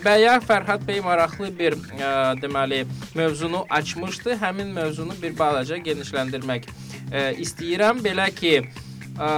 [0.05, 2.13] Bəyə Fərhad bəy maraqlı bir ə,
[2.45, 2.85] deməli
[3.17, 4.37] mövzunu açmışdı.
[4.45, 8.05] Həmin mövzunu bir balaca genişləndirmək ə, istəyirəm.
[8.05, 8.59] Belə ki,
[9.17, 9.33] ə,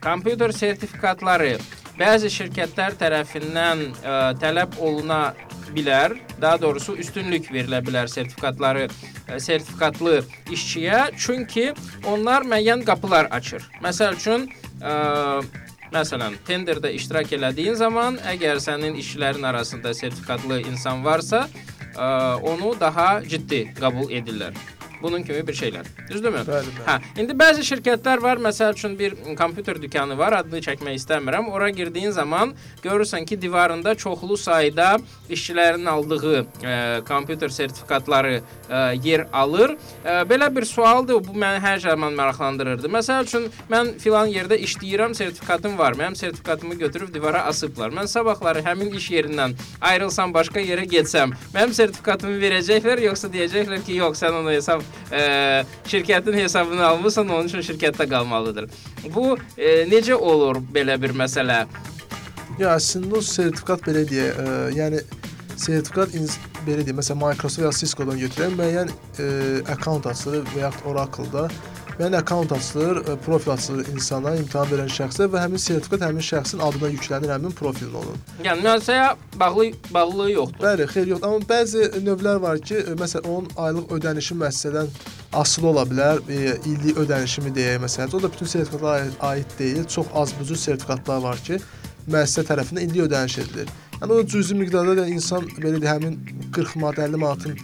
[0.00, 1.58] Kompüter sertifikatları
[2.00, 5.34] bəzi şirkətlər tərəfindən ə, tələb oluna
[5.76, 6.14] bilər.
[6.40, 10.22] Daha doğrusu üstünlük verilə bilər sertifikatları ə, sertifikatlı
[10.56, 11.74] işçiyə, çünki
[12.08, 13.68] onlar müəyyən qapılar açır.
[13.84, 14.48] Məsəl üçün,
[14.80, 14.96] ə,
[15.92, 21.44] məsələn, tenderdə iştirak elədiyin zaman, əgər sənin işçilərin arasında sertifikatlı insan varsa,
[21.92, 24.56] ə, onu daha ciddi qəbul edirlər.
[25.02, 25.86] Bunun kimi bir şeylər.
[26.10, 26.42] Düzdürmü?
[26.44, 26.84] Bəli, bəli.
[26.86, 31.48] Hə, indi bəzi şirkətlər var, məsəl üçün bir kompüter dükanı var, adını çəkmək istəmirəm.
[31.50, 32.52] Ora girdiyin zaman
[32.84, 34.98] görürsən ki, divarında çoxlu sayda
[35.30, 39.76] işçilərin aldığı e, kompüter sertifikatları e, yer alır.
[40.04, 42.92] E, belə bir sualdır, bu məni hər zaman maraqlandırırdı.
[42.92, 45.96] Məsəl üçün mən filan yerdə işləyirəm, sertifikatım var.
[45.96, 47.90] Mənim sertifikatımı götürüb divara asıblar.
[47.96, 54.00] Mən sabahları həmin iş yerindən ayrılsam, başqa yerə getsəm, mənim sertifikatımı verəcəklər, yoxsa deyəcəklər ki,
[54.02, 55.22] yox, sən onu hesab e,
[55.88, 58.68] şirkətin hesabını almısan, onun üçün şirkətdə qalmalıdır.
[59.14, 61.64] Bu e, necə olur belə bir məsələ?
[62.58, 65.02] Ya əslində o sertifikat belə deyə, ə, yəni
[65.56, 66.16] sertifikat
[66.66, 69.28] belə deyə, məsələn Microsoft ya Cisco-dan götürək, müəyyən ə,
[69.72, 71.46] account açılır və yaxud Oracle-da
[71.98, 76.62] müəyyən account açılır, ə, profil açılır insana, imtahan verən şəxsə və həmin sertifikat həmin şəxsin
[76.66, 78.20] adına yüklənir həmin profilin onun.
[78.44, 79.08] Yəni müəssisəyə
[79.40, 80.64] bağlı bağlılığı yoxdur.
[80.64, 84.94] Bəli, xeyr yox, amma bəzi növlər var ki, ə, məsələn onun aylıq ödənişi müəssisədən
[85.32, 88.16] asılı ola bilər, e, illik ödənişimi deyək məsələn.
[88.16, 89.84] O da bütün sertifikatlara aid, deyil.
[89.84, 91.60] Çox az bucur sertifikatlar var ki,
[92.08, 93.74] müəssisə tərəfindən illik ödəniş edilir.
[94.00, 96.18] Yəni o cüzi miqdarda da insan belə deyək, həmin
[96.52, 97.58] 40 manat, 50 manatın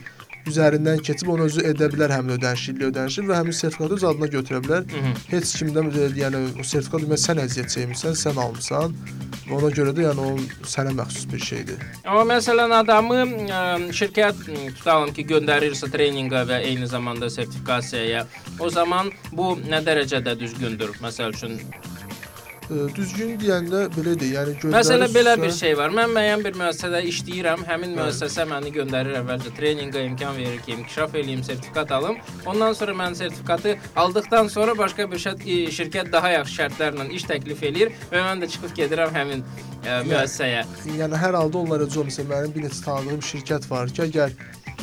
[0.51, 4.63] üzərindən keçib onu özü edə bilər həmin ödənişi, ödənişi və həmin sertifikatı öz adına götürə
[4.65, 4.87] bilər.
[4.91, 5.15] Mhm.
[5.33, 8.95] Heç kimdən yəni o sertifikat demək sən əziyyət çəkmisən, sən almısan.
[9.57, 10.31] Ona görə də yəni o
[10.67, 11.83] sənə məxsus bir şeydir.
[12.05, 13.61] Amma məsələn adamı ə,
[13.95, 18.25] şirkət ə, tutalım ki, göndərirsə treninqa və eyni zamanda sertifikasiyaya,
[18.59, 20.97] o zaman bu nə dərəcədə düzgündür?
[21.03, 21.61] Məsəl üçün
[22.69, 24.33] düzgün deyəndə belədir.
[24.35, 25.93] Yəni göndərirsə Məsələ belə bir şey var.
[25.95, 27.63] Mən müəyyən bir müəssisədə işləyirəm.
[27.69, 32.19] Həmin müəssisə məni göndərir əvvəlcə treninqa imkan verir ki, inkişaf eləyim, sertifikat alım.
[32.47, 37.29] Ondan sonra mən sertifikatı aldıqdan sonra başqa bir şərt, e, şirkət daha yaxşı şərtlərlə iş
[37.31, 39.47] təklif eləyir və mən də çıxıb gedirəm həmin
[39.87, 40.67] ə, müəssisəyə.
[40.99, 44.35] yəni hər halda onlar özü məsələn mənim bir neçə tanıdığım şirkət var ki, əgər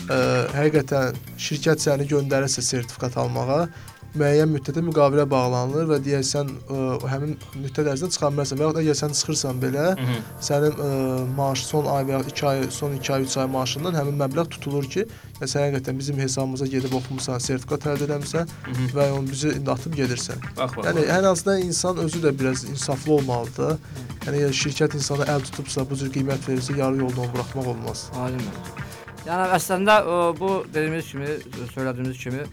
[0.08, 0.20] ə,
[0.56, 3.68] həqiqətən şirkət səni göndərirsə sertifikat almağa,
[4.14, 6.76] müəyyən müddətə müqavilə bağlanılır və deyəsən ə,
[7.10, 7.32] həmin
[7.64, 10.20] müddət ərzində çıxa bilmərsən və yaxud əgər sən çıxırsan belə, Mhm.
[10.48, 10.90] sənin ə,
[11.38, 14.46] maaş son ay və ya 2 ay, son 2 ay, 3 ay maaşından həmin məbləğ
[14.54, 15.06] tutulur ki,
[15.40, 18.86] yəni sən həqiqətən bizim hesabımıza gedib oxumusan, sertifikat əldə etmisən Mhm.
[18.98, 20.38] və onu bizi indi atıb gedirsən.
[20.58, 20.86] Bax bax.
[20.86, 23.78] Yəni ən azından insan özü də biraz insaflı olmalıdır.
[24.28, 28.06] Yəni əgər şirkət insana əl tutubsa, bu cür qiymət verirsə, yarı yolda onu buraxmaq olmaz.
[28.16, 28.46] Aydın.
[29.26, 31.28] Yəni əslində ə, bu dediyimiz kimi,
[31.76, 32.44] söylədiyimiz kimi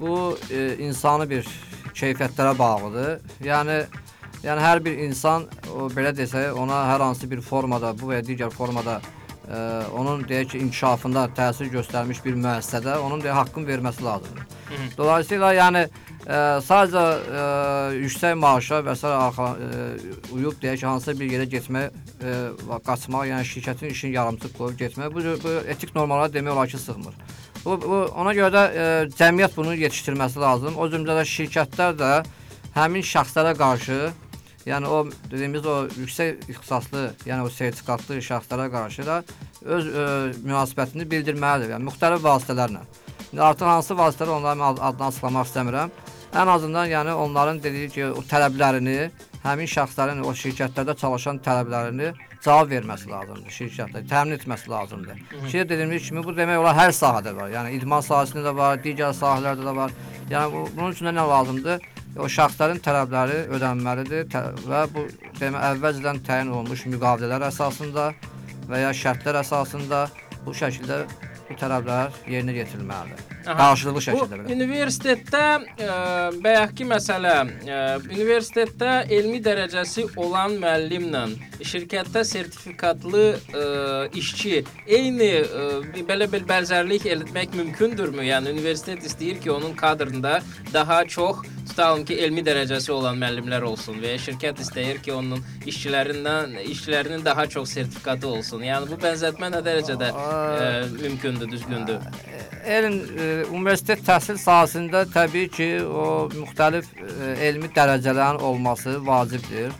[0.00, 1.48] bu e, insanı bir
[1.94, 3.20] keyfiyyətlərə bağlıdır.
[3.44, 3.82] Yəni
[4.44, 8.26] yəni hər bir insan o belə desək, ona hər hansı bir formada, bu və ya
[8.26, 9.60] digər formada ə,
[9.96, 14.48] onun deyək ki, inkişafında təsir göstərmiş bir müəssisədə onun deyək haqqını verməsi lazımdır.
[14.74, 14.90] Mhm.
[14.98, 17.46] Dolayısıyla yəni ə, sadəcə ə,
[18.02, 19.06] yüksək maaşa və s.
[19.08, 19.86] arxa ə,
[20.36, 22.36] uyub deyək ki, hansısa bir yerə getmək, ə,
[22.84, 27.16] qaçmaq, yəni şirkətin işini yarımçıq qoyub getmək bu, bu etik normalara demək olar ki, sığmır.
[27.64, 30.76] Bu, bu ona görə də ə, cəmiyyət bunu yetişdirməsi lazım.
[30.76, 32.12] O cümlədə şirkətlər də
[32.76, 34.12] həmin şəxslərə qarşı
[34.64, 39.18] Yəni o dediyimiz o yüksək ixtisaslı, yəni o sertifikatlı şəxslərə qarşı da
[39.60, 40.04] öz ə,
[40.40, 41.74] münasibətini bildirməlidir.
[41.74, 42.80] Yəni müxtəlif vasitələrlə.
[43.32, 45.92] İndi artıq hansı vasitələr onların ad- adını açıqlamaq istəmirəm.
[46.32, 49.10] Ən azından yəni onların dediyi ki, o tələblərini,
[49.44, 55.20] həmin şəxslərin o şirkətlərdə çalışan tələblərini cavab verməsi lazımdır şirkətlər, təmin etməsi lazımdır.
[55.52, 57.50] Şey dediyimiz kimi bu demək olar hər sahədə var.
[57.54, 59.94] Yəni idman sahəsində də var, digər sahələrdə də var.
[60.30, 61.88] Yəni bu, bunun üçün də nə lazımdır?
[62.14, 65.06] O şəxslərin tələbləri ödənməlidir tə və bu
[65.40, 68.04] demək əvvəlcədən təyin olunmuş müqavilələr əsasında
[68.70, 70.04] və ya şərtlər əsasında
[70.44, 71.00] bu şəkildə
[71.60, 73.22] tələblər yerinə yetirilməlidir.
[73.44, 73.54] Aha.
[73.58, 74.54] Qarşılıqlı Bu şəkildə belə.
[74.54, 75.42] universitetdə
[75.84, 75.96] ə,
[76.44, 77.34] bayaqki məsələ,
[77.68, 81.24] ə, universitetdə elmi dərəcəsi olan müəllimlə
[81.60, 83.66] şirkətdə sertifikatlı ə,
[84.16, 85.66] işçi eyni ə,
[86.08, 88.24] belə bir bənzərlik etmək mümkündürmü?
[88.30, 90.40] Yəni universitet istəyir ki, onun kadrında
[90.72, 95.40] daha çox tutalım ki, elmi dərəcəsi olan müəllimlər olsun və ya şirkət istəyir ki, onun
[95.70, 98.62] işçilərindən işçilərinin daha çox sertifikatı olsun.
[98.66, 102.00] Yəni bu bənzətmə nə dərəcədə ə, mümkündür, düzgündür?
[102.64, 109.72] Elm e, universitet təhsil sahəsində təbii ki, o müxtəlif e, elmi dərəcələrin olması vacibdir.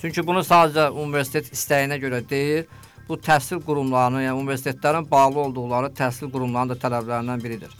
[0.00, 2.66] Çünki bunu sadəcə universitet istəyinə görə deyil,
[3.08, 7.72] bu təhsil qurumlarının, yəni universitetlərin bağlı olduqları təhsil qurumlarının da tələblərindən biridir.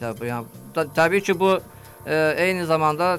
[0.00, 1.60] Yəni, bu- yəni təbii ki, bu e,
[2.08, 3.10] eyni zamanda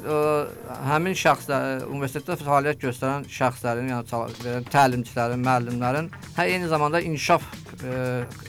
[0.88, 7.46] həmin şəxslər, universitetdə fəaliyyət göstərən şəxslərin, yəni verən təlimçilərin, müəllimlərin hə eyni zamanda inkişaf
[7.84, 7.98] e,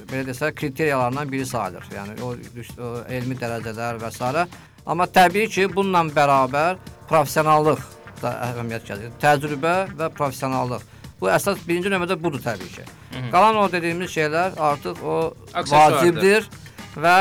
[0.09, 1.91] belə desək kriteriyalarından biri sayılır.
[1.99, 4.47] Yəni o, o elmi dərəcələr və s.
[4.87, 7.85] Amma təbii ki, bununla bərabər professionallıq
[8.23, 10.89] da əhəmiyyət kəsb Təcrübə və professionallıq.
[11.21, 12.87] Bu əsas birinci növbədə budur təbii ki.
[13.31, 15.19] Qalan o dediyimiz şeylər artıq o
[15.53, 15.99] Aksesuardır.
[15.99, 16.49] vacibdir
[16.97, 17.19] və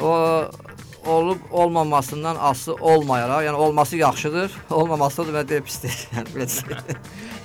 [0.00, 0.10] o
[1.06, 5.96] olub olmamasından asılı olmayaraq, yəni olması yaxşıdır, olmaması da və pisdir.
[6.16, 6.96] Yəni belə.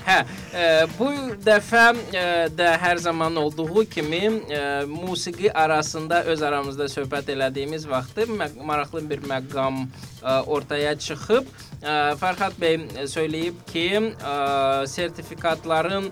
[0.06, 0.20] Hə,
[0.54, 0.65] e,
[1.00, 1.08] bu
[1.41, 4.20] dəfə e, də hər zaman olduğu kimi
[4.54, 8.28] e, musiqi arasında öz aramızda söhbət elədiyimiz vaxtı
[8.62, 9.88] maraqlı bir məqam
[10.22, 11.50] e, ortaya çıxıb.
[11.82, 12.78] E, Fərhad bəy
[13.10, 16.12] söyləyib ki, e, sertifikatların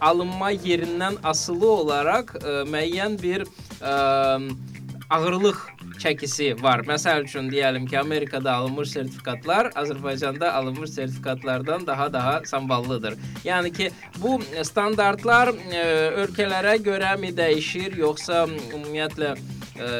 [0.00, 3.94] alınma yerindən asılı olaraq e, müəyyən bir e,
[5.10, 5.58] ağırlıq
[6.02, 6.84] çəkisi var.
[6.88, 13.18] Məsəl üçün deyəlim ki, Amerikada alınmış sertifikatlar Azərbaycanda alınmış sertifikatlardan daha daha samballıdır.
[13.44, 15.84] Yəni ki, bu standartlar e,
[16.24, 19.36] ölkələrə görəmi dəyişir, yoxsa ümumiyyətlə
[19.80, 19.90] e,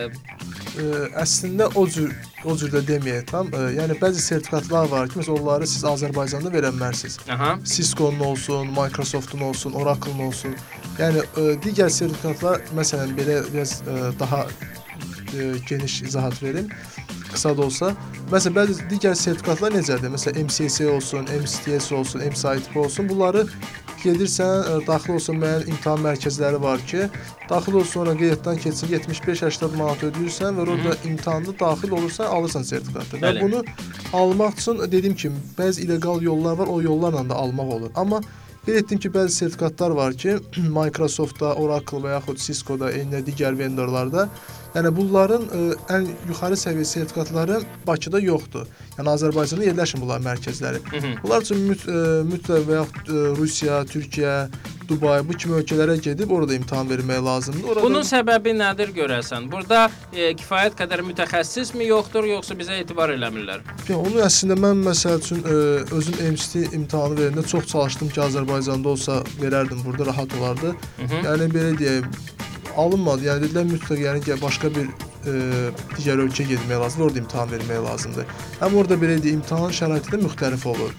[0.70, 0.82] Ə,
[1.18, 2.12] əslində o cür
[2.46, 3.48] o cür də deməyək tam.
[3.50, 7.18] Ə, yəni bəzi sertifikatlar var ki, məsələn onları siz Azərbaycanda verə bilərsiniz.
[7.28, 7.56] aha.
[7.66, 10.54] Cisco-nun olsun, Microsoft-un olsun, Oracle-un olsun.
[11.00, 14.44] Yəni ə, digər sertifikatlar məsələn belə biraz ə, daha
[15.34, 16.70] ə, geniş izahat verim.
[17.30, 17.92] Qısa da olsa,
[18.32, 20.10] məsələn bəzi digər sertifikatlar necədir?
[20.10, 23.08] Məsələn MCC olsun, MCTS olsun, MCITP olsun.
[23.08, 23.44] Bunları
[24.02, 27.06] gedirsən, ə, daxil olsun müəyyən imtahan mərkəzləri var ki,
[27.50, 33.22] daxil olsun sonra qeydiyyatdan keçir 75-80 manat ödəyirsən və orada imtahanda daxil olursan, alırsan sertifikatı.
[33.22, 33.64] Və bunu
[34.12, 37.90] almaq üçün dediyim kimi bəzi illegal yollar var, o yollarla da almaq olur.
[37.94, 38.22] Amma
[38.60, 40.34] Qeyd etdim ki, bəzi sertifikatlar var ki,
[40.78, 44.26] Microsoft-da, Oracle və yaxud Cisco-da, eyni digər vendorlarda,
[44.74, 45.62] yəni bunların ə,
[45.96, 48.66] ən yuxarı səviyyə sertifikatları Bakıda yoxdur.
[48.98, 50.82] Yəni Azərbaycanda yerləşmir bunlar mərkəzləri.
[50.90, 51.16] Mhm.
[51.22, 54.36] Bunlar üçün müt, ə, mütləq və yaxud ə, Rusiya, Türkiyə,
[54.90, 57.68] Dubay bu kimi ölkələrə gedib orada imtahan vermək lazımdır.
[57.70, 59.46] Orada Bunun səbəbi nədir görəsən?
[59.52, 63.62] Burada e, kifayət qədər mütəxəssismi yoxdur, yoxsa bizə etibar eləmirlər?
[63.86, 65.60] Yəni onu əslində mən məsəl üçün ə,
[65.94, 70.74] özüm MCT imtahanı verəndə çox çalışdım ki, Azərbaycanda olsa verərdim, burada rahat olardı.
[70.98, 71.22] Mhm.
[71.28, 72.10] Yəni belə deyək,
[72.76, 73.26] alınmadı.
[73.28, 75.34] Yəni dedilər mütləq yəni başqa bir ə,
[75.96, 78.34] digər ölkəyə getmək lazımdır, orada imtahan vermək lazımdır.
[78.60, 80.94] Həm orada belə deyək, imtahan şəraiti də müxtəlif olur.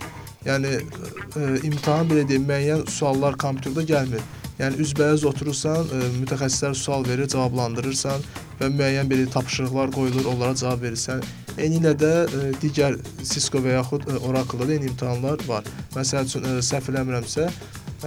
[0.46, 4.24] Yəni ə, imtahan belə deyək, müəyyən suallar kompüterdə gəlmir.
[4.62, 8.26] Yəni üzbəüz oturursan, ə, mütəxəssislər sual verir, cavablandırırsan
[8.60, 11.24] və müəyyən belə tapşırıqlar qoyulur, onlara cavab verirsən.
[11.58, 15.66] Eyni ilə də ə, digər Cisco və yaxud ə, Oracle-da da eyni imtahanlar var.
[15.96, 17.48] Məsəl üçün ə, səhv eləmirəmsə,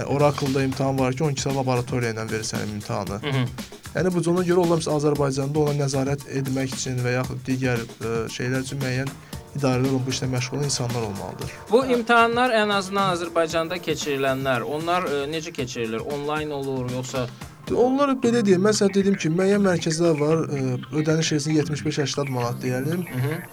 [0.03, 3.21] Oracle-da imtahan var ki, 12 saat laboratoriya ilə verirsən imtahanı.
[3.23, 3.47] Mhm.
[3.95, 8.15] Yəni bu ona görə olar məsələn Azərbaycanda ona nəzarət etmək üçün və yaxud digər ə,
[8.37, 9.13] şeylər üçün müəyyən
[9.55, 11.53] idarələr bu işlə məşğul olan insanlar olmalıdır.
[11.71, 16.03] Bu imtahanlar ən azından Azərbaycanda keçirilənlər, onlar e, necə keçirilir?
[16.03, 17.29] Onlayn olur, yoxsa
[17.73, 20.59] Onlar belə deyim, məsələn dedim ki, müəyyən mərkəzlər var, ə,
[21.01, 23.07] ödəniş hesabı 75-80 manat deyəlim.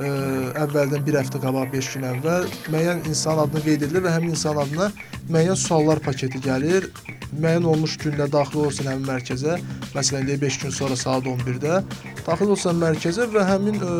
[0.03, 0.09] Ə,
[0.65, 4.59] əvvəldən 1 həftə qabaq, 5 gün əvvəl müəyyən insan adını qeyd edilir və həmin insan
[4.59, 4.89] adına
[5.31, 6.87] müəyyən suallar paketi gəlir.
[7.31, 9.57] Müəyyən olmuş gündə daxil olursan həmin mərkəzə,
[9.95, 11.77] məsələn deyək 5 gün sonra saat 11-də
[12.25, 13.93] daxil olsan mərkəzə və həmin ə,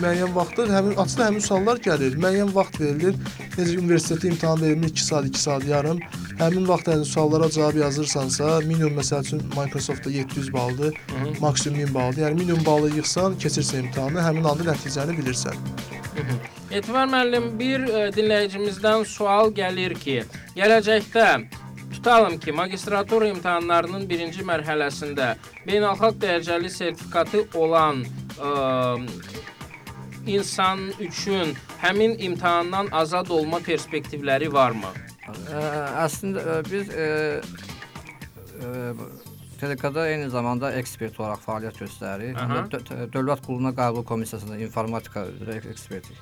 [0.00, 2.16] müəyyən vaxtda həmin açıqda həmin suallar gəlir.
[2.22, 3.18] Müəyyən vaxt verilir.
[3.56, 6.00] Necə universitetdə imtahan verilir 2 saat, 2 saat yarım.
[6.40, 10.96] Həmin vaxt ərzində suallara cavab yazırsansa, minimum məsəl üçün Microsoft-da 700 baldır,
[11.40, 12.22] maksimum 1000 baldır.
[12.26, 15.58] Yəni minimum balı yığsan, keçirsən imtahanı, həmin anda nəticəni bilirsən.
[16.70, 20.22] Etibar müəllim, bir e, dinləyicimizdən sual gəlir ki,
[20.56, 21.26] gələcəkdə
[21.94, 25.34] tutalım ki, magistratura imtahanlarının birinci mərhələsində
[25.66, 28.04] beynəlxalq dərəcəli sertifikatı olan
[28.38, 28.50] ə,
[30.34, 34.92] insan üçün həmin imtahandan azad olma perspektivləri varmı?
[35.30, 35.64] Ə,
[36.04, 37.08] əslində ə, biz ə,
[38.60, 38.94] ə,
[39.60, 42.38] TDK-da eyni zamanda ekspert olaraq fəaliyyət göstəririk.
[43.12, 46.16] Dövlət Quluna Qəbul Komissiyasında informatika üzrə ekspertik.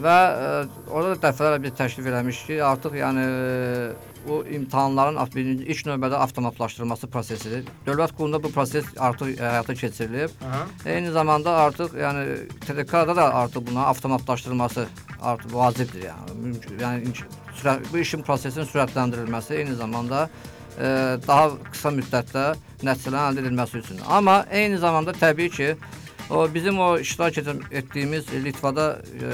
[0.00, 0.46] Və ə,
[0.88, 6.18] orada da dəfələrlə biz təklif eləmişik ki, artıq yəni ə, bu imtahanların birinci ilk növbədə
[6.24, 7.64] avtomatlaşdırılması prosesidir.
[7.86, 10.34] Dövlət Qulunda bu proses artıq həyata keçirilib.
[10.46, 10.62] Aha.
[10.86, 12.24] Eyni zamanda artıq yəni
[12.66, 14.86] TDK-da da artıq buna avtomatlaşdırılması
[15.22, 16.36] artıq vacibdir yəni.
[16.44, 17.14] Mümkün, yəni
[17.58, 20.28] sürət, bu işin prosesinin sürətləndirilməsi eyni zamanda
[20.78, 22.46] e, daha qısa müddətdə
[22.82, 24.00] nəticələrin əldə edilməsi üçün.
[24.08, 25.74] Amma eyni zamanda təbii ki,
[26.30, 27.38] o bizim o iştirak
[27.70, 29.32] etdiyimiz Litvada e,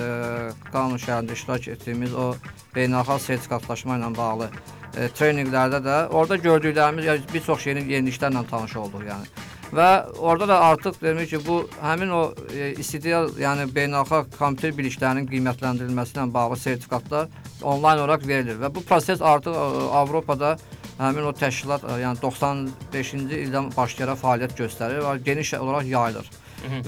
[0.72, 2.34] qanun şəhərində iştirak etdiyimiz o
[2.76, 4.50] beynəlxalq sertifikatlaşma ilə bağlı
[4.96, 9.46] e, treninqlərdə də orada gördüklərimiz yəni bir çox yeni yeniliklərlə tanış olduq yəni.
[9.72, 12.22] Və orada da artıq demək ki, bu həmin o
[12.56, 17.28] e, istidlal, yəni beynəlxalq kompüter biliklərinin qiymətləndirilməsi ilə bağlı sertifikatlar
[17.62, 20.56] onlayn olaraq verilir və bu proses artıq e, Avropada
[20.98, 26.30] həmin o təşkilat, e, yəni 95-ci ildən başlayaraq fəaliyyət göstərir və geniş olaraq yayılır.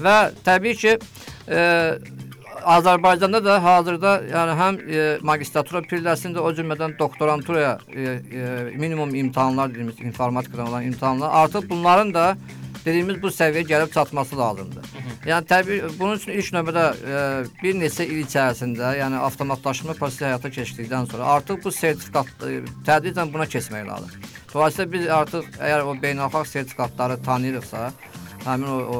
[0.01, 0.97] Və təbii ki,
[1.47, 1.61] e,
[2.61, 9.71] Azərbaycanda da hazırda yəni həm e, magistratura pilləsində o cümlədən doktoranturaya e, e, minimum imtahanlar
[9.71, 12.25] dediyimiz informatikadan olan imtahanlar artıq bunların da
[12.85, 14.85] dediyimiz bu səviyyəyə gəlib çatması lazımdır.
[15.25, 17.17] Yəni təbii bunun üçün ilk növbədə e,
[17.61, 23.33] bir neçə il içərisində, yəni avtomatlaşma prosesi həyata keçirdikdən sonra artıq bu sertifikat e, tədricən
[23.33, 24.31] buna keçmək lazımdır.
[24.53, 27.91] Dolayısıyla biz artıq əgər o beynəlxalq sertifikatları tanıyırıqsa,
[28.45, 28.99] həmin o, o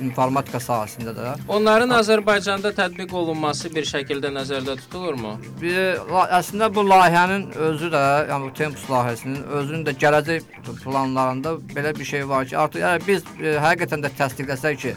[0.00, 5.34] informatika sahəsində də Onların Azərbaycanda tətbiq olunması bir şəkildə nəzərdə tutulurmu?
[5.60, 6.00] Bir
[6.38, 10.46] əslində bu layihənin özü də, yəni bu Tempus layihəsinin özünün də gələcək
[10.84, 14.94] planlarında belə bir şey var ki, artıq yəni biz e, həqiqətən də təsdiqləsək ki,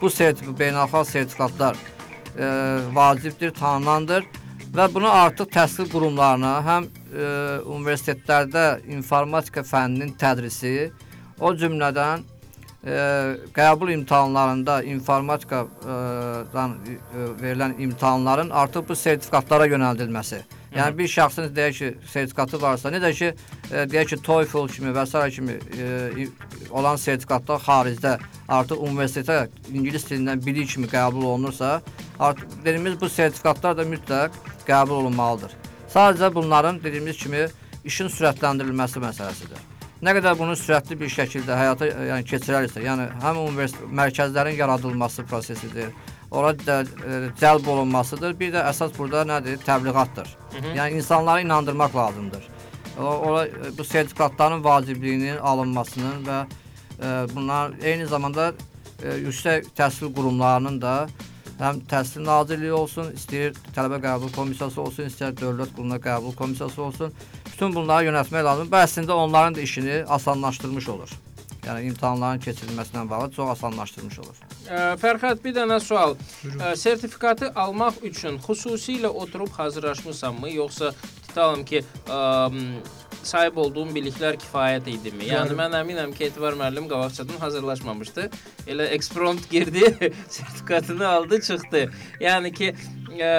[0.00, 1.76] bu sertifikat beynəlxalq sertifikatlar
[2.38, 2.46] e,
[2.94, 4.24] vacibdir, tanınandır
[4.76, 7.28] və bunu artıq təhsil qurumlarına həm e,
[7.76, 8.66] universitetlərdə
[8.96, 10.90] informatika fənninin tədrisi,
[11.40, 12.24] o cümlədən
[12.86, 12.98] e,
[13.54, 20.40] qəbul imtahanlarında informatikadan e, verilən imtahanların artıq bu sertifikatlara yönəldilməsi.
[20.76, 23.32] Yəni bir şəxsin deyək ki, sertifikatı varsa, necə ki,
[23.72, 25.30] e, deyək ki, TOEFL kimi və s.
[25.34, 26.28] kimi e,
[26.70, 28.16] olan sertifikatlar xaricdə
[28.48, 31.80] artıq universitetə ingilis dilindən bilik kimi qəbul olunursa,
[32.18, 35.56] artıq dediyimiz bu sertifikatlar da mütləq qəbul olunmalıdır.
[35.94, 37.46] Sadəcə bunların dediyimiz kimi
[37.84, 39.75] işin sürətləndirilməsi məsələsidir.
[40.06, 45.88] Nə qədər bunu sürətli bir şəkildə həyata yəni keçirərsə, yəni həm universitet mərkəzlərin yaradılması prosesidir.
[46.30, 48.36] Ora da e, cəlb olunmasıdır.
[48.38, 49.58] Bir də əsas burada nədir?
[49.66, 50.30] Təbliğatdır.
[50.78, 52.46] Yəni insanları inandırmaq lazımdır.
[53.00, 58.52] O, ora e, bu sertifikatların vacibliyinin alınmasının və e, bunlar eyni zamanda
[59.02, 60.94] e, yüksək təhsil qurumlarının da
[61.58, 67.14] həm Təhsil Nazirliyi olsun, istəyir tələbə qəbul komissiyası olsun, istəyir dövlət quluna qəbul komissiyası olsun.
[67.56, 68.68] Bütün bunları yönətmək lazımdır.
[68.68, 71.12] Bu əslində onların da işini asanlaşdırmış olur.
[71.64, 74.42] Yəni imtahanların keçirilməsinə bağlı çox asanlaşdırmış olur.
[75.00, 76.12] Fərhad bir dənə sual.
[76.44, 80.92] Ə, sertifikatı almaq üçün xüsusilə oturub hazırlaşmısanmı, yoxsa
[81.28, 82.20] tutalım ki, ə,
[83.26, 85.28] sahib olduğum biliklər kifayət idimi?
[85.30, 88.28] Yəni Yəni- mən əminəm ki, Etibar müəllim qabaqcadan hazırlaşmamışdı.
[88.66, 89.84] Elə eksprompt girdi,
[90.36, 91.82] sertifikatını aldı, çıxdı.
[92.20, 92.72] Yəni ki,
[93.16, 93.30] ə,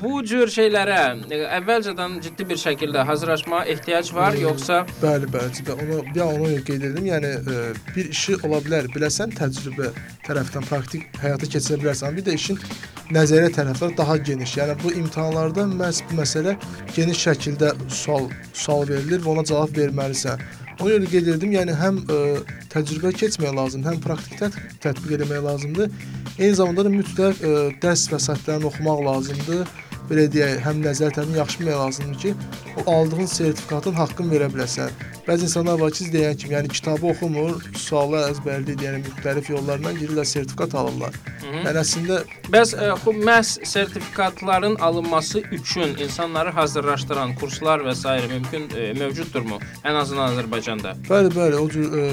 [0.00, 5.52] bu cür şeylərə ə, əvvəlcədən ciddi bir şəkildə hazırlaşma ehtiyac var, yoxsa Bəli, bəli.
[5.58, 7.06] Cibə, Onu bir onu qeyd edim.
[7.10, 7.60] Yəni e,
[7.96, 9.90] bir işi ola bilər, biləsən təcrübə
[10.26, 12.14] tərəfdən praktik həyata keçirə bilərsən.
[12.16, 12.58] Bir də işin
[13.14, 14.54] nəzəriyyə tərəfləri daha geniş.
[14.60, 16.54] Yəni bu imtahanlarda məhz bu məsələ
[16.96, 20.44] geniş şəkildə sual sual verilir və ona cavab verməlisən.
[20.74, 22.18] Ona görə qeyd edim, yəni həm ə,
[22.72, 25.92] təcrübə keçmək lazımdır, həm praktik tət tətbiq etmək lazımdır.
[26.34, 27.52] Eyni zamanda da mütləq ə,
[27.82, 29.68] dərs vəsaitlərini oxumaq lazımdır.
[30.04, 32.32] Belə deyək, həm nəzər təmin yaxşı bilmək lazımdır ki,
[32.76, 34.90] o aldığın sertifikatın haqqını verə biləsən.
[35.24, 40.28] Bəzi insanlar var ki, deyən kimi, yəni kitabı oxumur, sualı əzbərləyir, yəni müxtəlif yollarla girirlər
[40.28, 41.16] sertifikat alırlar.
[41.54, 42.20] Yəni əslində
[42.52, 48.18] Bəs ə, bu məhz sertifikatların alınması üçün insanları hazırlaşdıran kurslar və s.
[48.28, 49.60] mümkün ə, mövcuddurmu?
[49.84, 50.96] Ən azından Azərbaycanda.
[51.08, 52.08] bəli, bəli, o cür ə,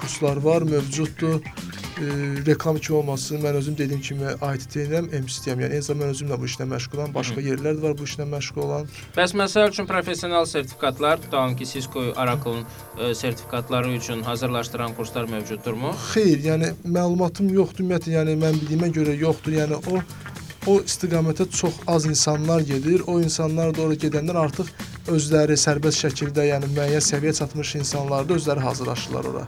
[0.00, 1.42] kurslar var, mövcuddur.
[1.98, 2.06] E,
[2.46, 5.62] reklam kimi olması, mən özüm dediyim kimi IT deyirəm, MCT-yəm.
[5.64, 7.14] Yəni eyni zamanda mən özüm də bu işlə məşğulam.
[7.14, 8.90] Başqa yerlər də var bu işlə məşğul olan.
[9.16, 12.64] Bəs məsəl üçün professional sertifikatlar, tutalım ki, Cisco, Oracle-ın
[12.98, 15.94] ə, sertifikatları üçün hazırlaşdıran kurslar mövcuddurmu?
[16.12, 19.58] Xeyr, yəni məlumatım yoxdur, ümumiyyətlə, yəni mən bildiyimə görə yoxdur.
[19.62, 20.02] Yəni o
[20.66, 23.02] o istiqamətə çox az insanlar gedir.
[23.06, 24.70] O insanlar da ora gedəndən artıq
[25.12, 29.44] özləri sərbəst şəkildə, yəni müəyyən səviyyəyə çatmış insanlar da özləri hazırlaşırlar ora.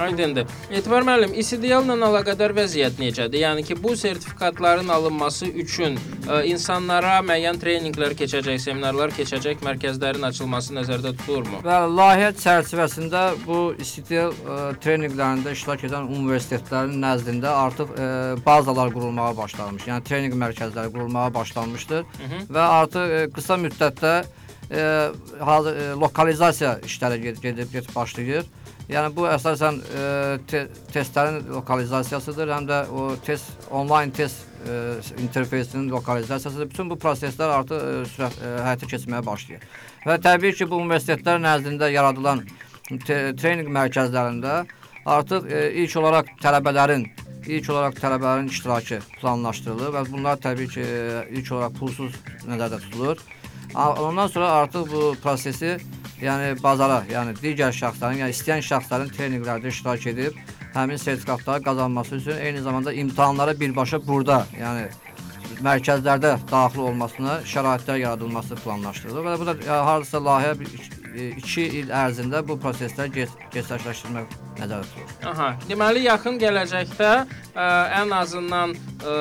[0.00, 0.46] Aydındır.
[0.74, 3.38] Etibar müəllim, İSDL-la əlaqədar vəziyyət necədir?
[3.44, 5.94] Yəni ki, bu sertifikatların alınması üçün
[6.26, 11.60] ə, insanlara müəyyən treninqlər keçəcək, seminarlar keçəcək, mərkəzlərin açılması nəzərdə tutulurmu?
[11.66, 18.08] Və layihə çərçivəsində bu İSTL ə, treninqlərində iştirak edən universitetlərin nəzdində artıq ə,
[18.46, 19.86] bazalar qurulmağa başlanmış.
[19.92, 22.42] Yəni treninq mərkəzləri qurulmağa başlanmışdır hı.
[22.50, 24.84] və artıq ə, qısa müddətdə ə,
[25.38, 28.50] hazır ə, lokalizasiya işləri ged- gedib gedib başlayır.
[28.84, 30.00] Yəni bu əsasən ə,
[30.44, 36.68] te testlərin lokalizasiyasıdır, həm də o test onlayn test ə, interfeysinin lokalizasiyasıdır.
[36.68, 39.64] Bütün bu proseslər artıq ə, sürət ə, həyata keçməyə başlayır.
[40.04, 42.44] Və təbii ki, bu universitetlər nəzdində yaradılan
[43.06, 44.66] te treninq mərkəzlərində
[45.16, 47.08] artıq ə, ilk olaraq tələbələrin
[47.44, 53.24] ilk olaraq tələbələrin iştirakı planlaşdırılır və bunlar təbii ki, ə, ilk olaraq pulsuz nəzərdə tutulur.
[53.74, 55.78] Ondan sonra artıq bu prosesi
[56.24, 60.38] yəni bazara, yəni digər şəxslərin, yəni istəyən şəxslərin treninqlərdə iştirak edib
[60.74, 64.88] həmin sertifikatları qazanması üçün eyni zamanda imtahanlara birbaşa burada, yəni
[65.64, 70.54] mərkəzlərdə daxil olmasına şəraitlər yaradılması planlaşdırılır və bu da yəni, hardasa layihə
[71.14, 75.12] 2 il ərzində bu prosesləri ge- gerçəkləşdirmək nəzərdə tutulur.
[75.30, 77.10] Aha, deməli yaxın gələcəkdə
[77.54, 77.68] ə,
[78.00, 79.18] ən azından ə,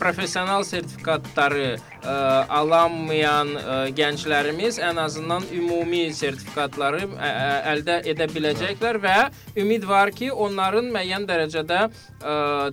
[0.00, 2.14] professional sertifikatları ə,
[2.60, 9.16] alanmayan ə, gənclərimiz ən azından ümumi sertifikatları ə, ə, əldə edə biləcəklər və
[9.60, 11.90] ümid var ki, onların müəyyən dərəcədə ə,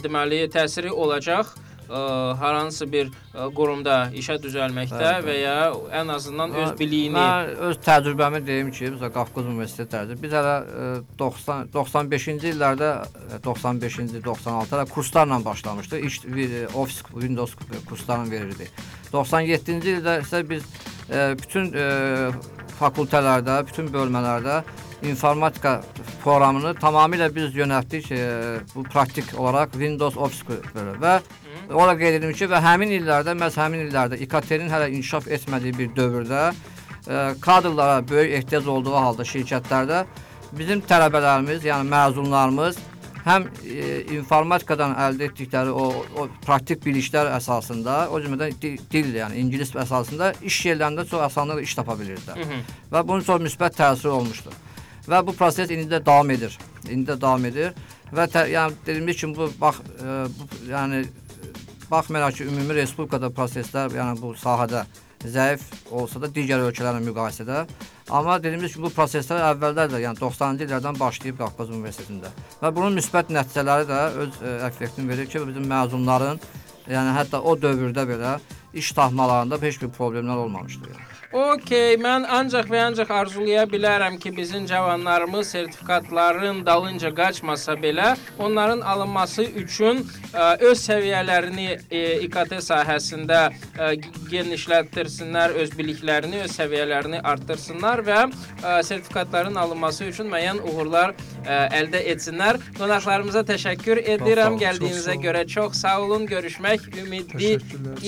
[0.04, 1.56] deməli təsiri olacaq
[1.90, 2.02] ə,
[2.42, 5.56] hər hansı bir ə, qurumda işə düzəlməkdə Bəli, və ya
[6.02, 10.20] ən azından öz biliyini Mən öz təcrübəmi deyim ki, bizə Qafqaz universitetləridir.
[10.24, 12.92] Biz hələ ə, 90 95-ci illərdə
[13.38, 16.06] ə, 95-ci, 96-da kurslarla başlamışdıq.
[16.08, 16.20] İş
[16.74, 17.56] Office Windows
[17.90, 18.72] kurslarını verirdik.
[19.14, 20.68] 97-ci ildə isə biz
[21.10, 21.88] ə, bütün ə,
[22.80, 24.62] fakültələrdə, bütün bölmələrdə
[25.08, 25.82] informatika
[26.24, 28.22] proqramını tamamilə biz yönəltdik ə,
[28.74, 31.20] bu praktik olaraq Windows Office bölümü və
[31.70, 37.40] edim ki, və həmin illərdə, məhz həmin illərdə İKT-nin hələ inkişaf etmədiyi bir dövrdə ə,
[37.44, 40.06] kadrlara böyük ehtiyac olduğu halda şirkətlərdə
[40.56, 42.78] bizim tələbələrimiz, yəni məzunlarımız
[43.28, 49.42] həm e, informatikadan əldə etdikləri o, o praktik biliklər əsasında, o cümlədən di- dil, yəni
[49.42, 52.40] ingilis əsasında iş yerlərində çox asanlıqla iş tapa bilirdilər.
[52.94, 54.56] Və bunun çox müsbət təsiri olmuşdur.
[55.08, 56.56] Və bu proses indi də davam edir.
[56.88, 57.76] İndi də davam edir
[58.16, 61.04] və tə, yəni dediyimiz kimi bu bax e, bu, yəni
[61.92, 64.86] baxmayaraq ki, ümumi respublikada proseslər, yəni bu sahədə
[65.26, 67.64] zəif olsa da digər ölkələrlə müqayisədə,
[68.14, 72.32] amma dediyimiz kimi bu proseslər əvvəllər də, yəni 90-cı illərdən başlayıb Qafqaz Universitetində.
[72.62, 76.42] Və bunun müsbət nəticələri də öz effektini verir ki, bizim məzunların,
[76.92, 78.38] yəni hətta o dövrdə belə
[78.78, 80.94] iş tapmalarında heç bir problemlər olmamışdır.
[80.94, 81.17] Yəni.
[81.36, 88.80] Okey, mən ancaq və ancaq arzulaya bilərəm ki, bizim cavanlarımız sertifikatların dalınca qaçmasa belə, onların
[88.80, 90.00] alınması üçün
[90.32, 93.92] ə, öz səviyyələrini ə, İKT sahəsində ə,
[94.32, 101.12] genişlətdirsinlər, öz biliklərini, öz səviyyələrini arttırsınlar və ə, sertifikatların alınması üçün müəyyən uğurlar
[101.44, 102.64] ə, əldə etsinlər.
[102.80, 105.44] Qonaqlarımıza təşəkkür edirəm gəldiyinizə görə.
[105.44, 106.28] Çox sağ olun.
[106.28, 107.58] Görüşmək ümidi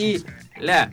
[0.07, 0.85] ilə.